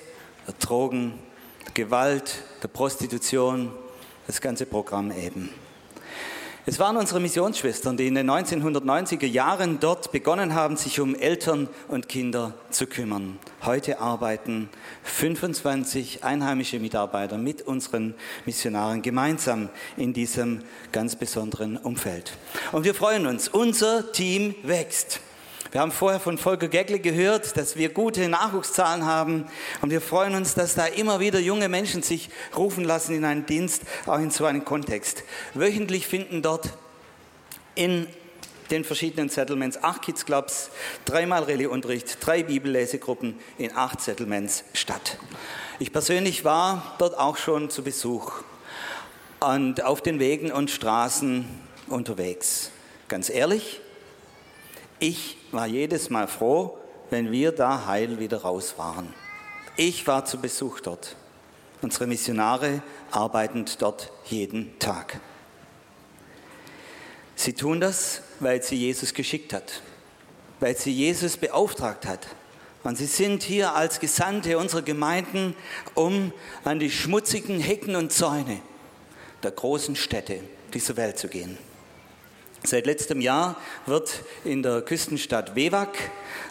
der 0.48 0.56
Drogen, 0.56 1.20
der 1.66 1.74
Gewalt, 1.74 2.44
der 2.62 2.68
Prostitution, 2.68 3.72
das 4.28 4.42
ganze 4.42 4.66
Programm 4.66 5.12
eben. 5.12 5.50
Es 6.66 6.78
waren 6.78 6.98
unsere 6.98 7.22
Missionsschwestern, 7.22 7.96
die 7.96 8.08
in 8.08 8.16
den 8.16 8.30
1990er 8.30 9.26
Jahren 9.26 9.80
dort 9.80 10.12
begonnen 10.12 10.54
haben, 10.54 10.76
sich 10.76 11.00
um 11.00 11.16
Eltern 11.16 11.70
und 11.88 12.10
Kinder 12.10 12.54
zu 12.70 12.86
kümmern. 12.86 13.40
Heute 13.64 14.00
arbeiten 14.00 14.70
25 15.04 16.24
einheimische 16.26 16.80
Mitarbeiter 16.80 17.38
mit 17.38 17.62
unseren 17.62 18.14
Missionaren 18.46 19.02
gemeinsam 19.02 19.70
in 19.96 20.12
diesem 20.12 20.60
ganz 20.92 21.16
besonderen 21.16 21.78
Umfeld. 21.78 22.34
Und 22.74 22.84
wir 22.84 22.94
freuen 22.94 23.26
uns, 23.26 23.48
unser 23.48 24.12
Team 24.12 24.54
wächst. 24.64 25.22
Wir 25.72 25.82
haben 25.82 25.92
vorher 25.92 26.20
von 26.20 26.40
Volker 26.40 26.68
Geckle 26.68 27.00
gehört, 27.00 27.56
dass 27.56 27.76
wir 27.76 27.90
gute 27.90 28.28
Nachwuchszahlen 28.28 29.06
haben 29.06 29.46
und 29.82 29.92
wir 29.92 30.02
freuen 30.02 30.34
uns, 30.34 30.56
dass 30.56 30.74
da 30.74 30.88
immer 30.88 31.20
wieder 31.20 31.40
junge 31.40 31.70
Menschen 31.70 32.02
sich 32.02 32.32
rufen 32.58 32.84
lassen 32.84 33.14
in 33.14 33.24
einen 33.24 33.46
Dienst, 33.46 33.84
auch 34.08 34.18
in 34.18 34.32
so 34.32 34.46
einen 34.46 34.66
Kontext. 34.66 35.24
Wöchentlich 35.54 36.08
finden 36.08 36.42
dort 36.42 36.70
in 37.76 38.08
den 38.72 38.84
verschiedenen 38.84 39.30
Settlements 39.30 39.84
acht 39.84 40.02
Kids 40.02 40.26
Clubs, 40.26 40.72
dreimal 41.06 41.44
Rallyeunterricht, 41.44 42.18
drei 42.20 42.42
Bibellesegruppen 42.42 43.38
in 43.60 43.76
acht 43.76 44.02
Settlements 44.02 44.64
statt. 44.74 45.20
Ich 45.78 45.94
persönlich 45.94 46.46
war 46.46 46.96
dort 46.98 47.16
auch 47.16 47.38
schon 47.38 47.70
zu 47.70 47.84
Besuch 47.84 48.42
und 49.40 49.84
auf 49.84 50.02
den 50.02 50.20
Wegen 50.20 50.52
und 50.52 50.72
Straßen 50.72 51.46
unterwegs. 51.88 52.72
Ganz 53.08 53.30
ehrlich, 53.30 53.82
ich 55.00 55.38
war 55.52 55.68
jedes 55.68 56.10
Mal 56.10 56.28
froh, 56.28 56.78
wenn 57.10 57.32
wir 57.32 57.52
da 57.52 57.86
heil 57.86 58.20
wieder 58.20 58.42
raus 58.42 58.76
waren. 58.78 59.14
Ich 59.76 60.06
war 60.08 60.26
zu 60.26 60.40
Besuch 60.40 60.82
dort. 60.82 61.16
Unsere 61.82 62.08
Missionare 62.08 62.82
arbeiten 63.12 63.66
dort 63.80 64.12
jeden 64.26 64.78
Tag. 64.80 65.20
Sie 67.36 67.54
tun 67.54 67.80
das, 67.80 68.22
weil 68.42 68.62
sie 68.62 68.76
Jesus 68.76 69.14
geschickt 69.14 69.54
hat, 69.54 69.82
weil 70.60 70.76
sie 70.76 70.92
Jesus 70.92 71.38
beauftragt 71.38 72.06
hat. 72.06 72.28
Und 72.84 72.98
sie 72.98 73.06
sind 73.06 73.44
hier 73.44 73.76
als 73.76 74.00
Gesandte 74.00 74.58
unserer 74.58 74.82
Gemeinden, 74.82 75.56
um 75.96 76.34
an 76.66 76.80
die 76.80 76.92
schmutzigen 76.92 77.60
Hecken 77.60 77.96
und 77.96 78.12
Zäune 78.12 78.62
der 79.44 79.52
großen 79.52 79.96
Städte 79.96 80.42
dieser 80.74 80.98
Welt 80.98 81.18
zu 81.18 81.30
gehen. 81.30 81.58
Seit 82.64 82.86
letztem 82.86 83.22
Jahr 83.22 83.56
wird 83.86 84.22
in 84.44 84.62
der 84.64 84.82
Küstenstadt 84.82 85.56
Wewak 85.56 85.98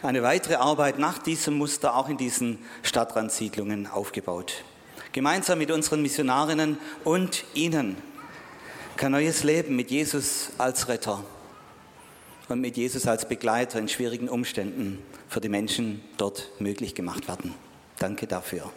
eine 0.01 0.23
weitere 0.23 0.55
Arbeit 0.55 0.97
nach 0.97 1.19
diesem 1.19 1.55
Muster 1.55 1.95
auch 1.95 2.09
in 2.09 2.17
diesen 2.17 2.57
Stadtrandsiedlungen 2.81 3.85
aufgebaut. 3.87 4.63
Gemeinsam 5.11 5.59
mit 5.59 5.71
unseren 5.71 6.01
Missionarinnen 6.01 6.77
und 7.03 7.43
Ihnen 7.53 7.97
kann 8.97 9.11
neues 9.11 9.43
Leben 9.43 9.75
mit 9.75 9.91
Jesus 9.91 10.51
als 10.57 10.87
Retter 10.87 11.23
und 12.47 12.59
mit 12.59 12.75
Jesus 12.75 13.07
als 13.07 13.27
Begleiter 13.27 13.79
in 13.79 13.87
schwierigen 13.87 14.29
Umständen 14.29 15.01
für 15.27 15.39
die 15.39 15.49
Menschen 15.49 16.03
dort 16.17 16.49
möglich 16.59 16.95
gemacht 16.95 17.27
werden. 17.27 17.53
Danke 17.99 18.27
dafür. 18.27 18.71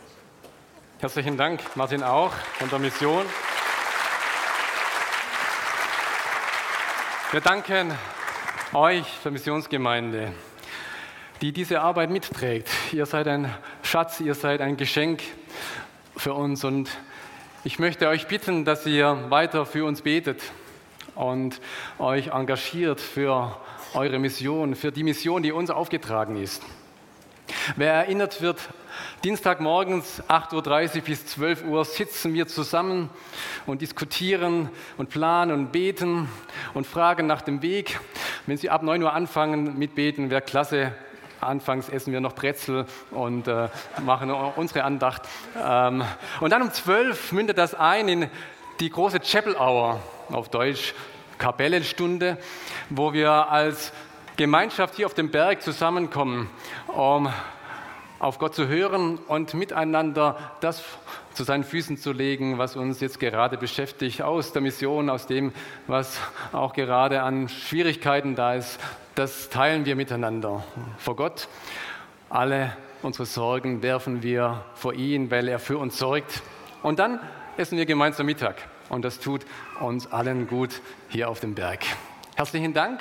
Herzlichen 0.98 1.36
Dank, 1.36 1.60
Martin 1.76 2.02
auch 2.02 2.32
von 2.58 2.68
der 2.68 2.78
Mission. 2.78 3.24
Wir 7.32 7.40
danken 7.40 7.90
euch, 8.74 9.06
der 9.24 9.32
Missionsgemeinde, 9.32 10.34
die 11.40 11.50
diese 11.52 11.80
Arbeit 11.80 12.10
mitträgt. 12.10 12.68
Ihr 12.92 13.06
seid 13.06 13.26
ein 13.26 13.50
Schatz, 13.82 14.20
ihr 14.20 14.34
seid 14.34 14.60
ein 14.60 14.76
Geschenk 14.76 15.22
für 16.14 16.34
uns 16.34 16.62
und 16.62 16.90
ich 17.64 17.78
möchte 17.78 18.08
euch 18.08 18.26
bitten, 18.26 18.66
dass 18.66 18.84
ihr 18.84 19.30
weiter 19.30 19.64
für 19.64 19.86
uns 19.86 20.02
betet 20.02 20.42
und 21.14 21.58
euch 21.98 22.26
engagiert 22.26 23.00
für 23.00 23.56
eure 23.94 24.18
Mission, 24.18 24.74
für 24.74 24.92
die 24.92 25.02
Mission, 25.02 25.42
die 25.42 25.52
uns 25.52 25.70
aufgetragen 25.70 26.36
ist. 26.36 26.62
Wer 27.76 27.94
erinnert 27.94 28.42
wird, 28.42 28.60
Dienstagmorgens 29.24 30.20
8.30 30.28 30.96
Uhr 30.96 31.02
bis 31.02 31.26
12 31.26 31.64
Uhr 31.64 31.84
sitzen 31.84 32.34
wir 32.34 32.48
zusammen 32.48 33.08
und 33.66 33.80
diskutieren 33.80 34.68
und 34.98 35.10
planen 35.10 35.52
und 35.52 35.70
beten 35.70 36.28
und 36.74 36.88
fragen 36.88 37.28
nach 37.28 37.40
dem 37.40 37.62
Weg. 37.62 38.00
Wenn 38.46 38.56
Sie 38.56 38.68
ab 38.68 38.82
9 38.82 39.00
Uhr 39.00 39.12
anfangen 39.12 39.78
mit 39.78 39.94
Beten, 39.94 40.28
wäre 40.28 40.42
klasse. 40.42 40.92
Anfangs 41.40 41.88
essen 41.88 42.12
wir 42.12 42.20
noch 42.20 42.32
Brezel 42.32 42.84
und 43.12 43.46
äh, 43.46 43.68
machen 44.04 44.32
unsere 44.32 44.82
Andacht. 44.82 45.22
Ähm, 45.56 46.02
und 46.40 46.50
dann 46.50 46.62
um 46.62 46.72
12 46.72 47.30
mündet 47.30 47.58
das 47.58 47.76
ein 47.76 48.08
in 48.08 48.30
die 48.80 48.90
große 48.90 49.20
Chapel 49.20 49.54
Hour, 49.54 50.00
auf 50.32 50.48
Deutsch 50.48 50.94
Kapellenstunde, 51.38 52.38
wo 52.90 53.12
wir 53.12 53.30
als 53.30 53.92
Gemeinschaft 54.36 54.96
hier 54.96 55.06
auf 55.06 55.14
dem 55.14 55.30
Berg 55.30 55.62
zusammenkommen, 55.62 56.50
um 56.88 57.32
auf 58.22 58.38
Gott 58.38 58.54
zu 58.54 58.68
hören 58.68 59.18
und 59.26 59.52
miteinander 59.52 60.38
das 60.60 60.84
zu 61.34 61.42
seinen 61.42 61.64
Füßen 61.64 61.96
zu 61.96 62.12
legen, 62.12 62.56
was 62.56 62.76
uns 62.76 63.00
jetzt 63.00 63.18
gerade 63.18 63.58
beschäftigt, 63.58 64.22
aus 64.22 64.52
der 64.52 64.62
Mission, 64.62 65.10
aus 65.10 65.26
dem, 65.26 65.52
was 65.88 66.20
auch 66.52 66.72
gerade 66.72 67.22
an 67.22 67.48
Schwierigkeiten 67.48 68.36
da 68.36 68.54
ist. 68.54 68.78
Das 69.16 69.50
teilen 69.50 69.86
wir 69.86 69.96
miteinander 69.96 70.62
vor 70.98 71.16
Gott. 71.16 71.48
Alle 72.30 72.76
unsere 73.02 73.26
Sorgen 73.26 73.82
werfen 73.82 74.22
wir 74.22 74.64
vor 74.74 74.94
ihn, 74.94 75.30
weil 75.32 75.48
er 75.48 75.58
für 75.58 75.78
uns 75.78 75.98
sorgt. 75.98 76.42
Und 76.84 77.00
dann 77.00 77.18
essen 77.56 77.76
wir 77.76 77.86
gemeinsam 77.86 78.26
Mittag. 78.26 78.68
Und 78.88 79.04
das 79.04 79.18
tut 79.18 79.44
uns 79.80 80.06
allen 80.12 80.46
gut 80.46 80.80
hier 81.08 81.28
auf 81.28 81.40
dem 81.40 81.56
Berg. 81.56 81.80
Herzlichen 82.36 82.72
Dank. 82.72 83.00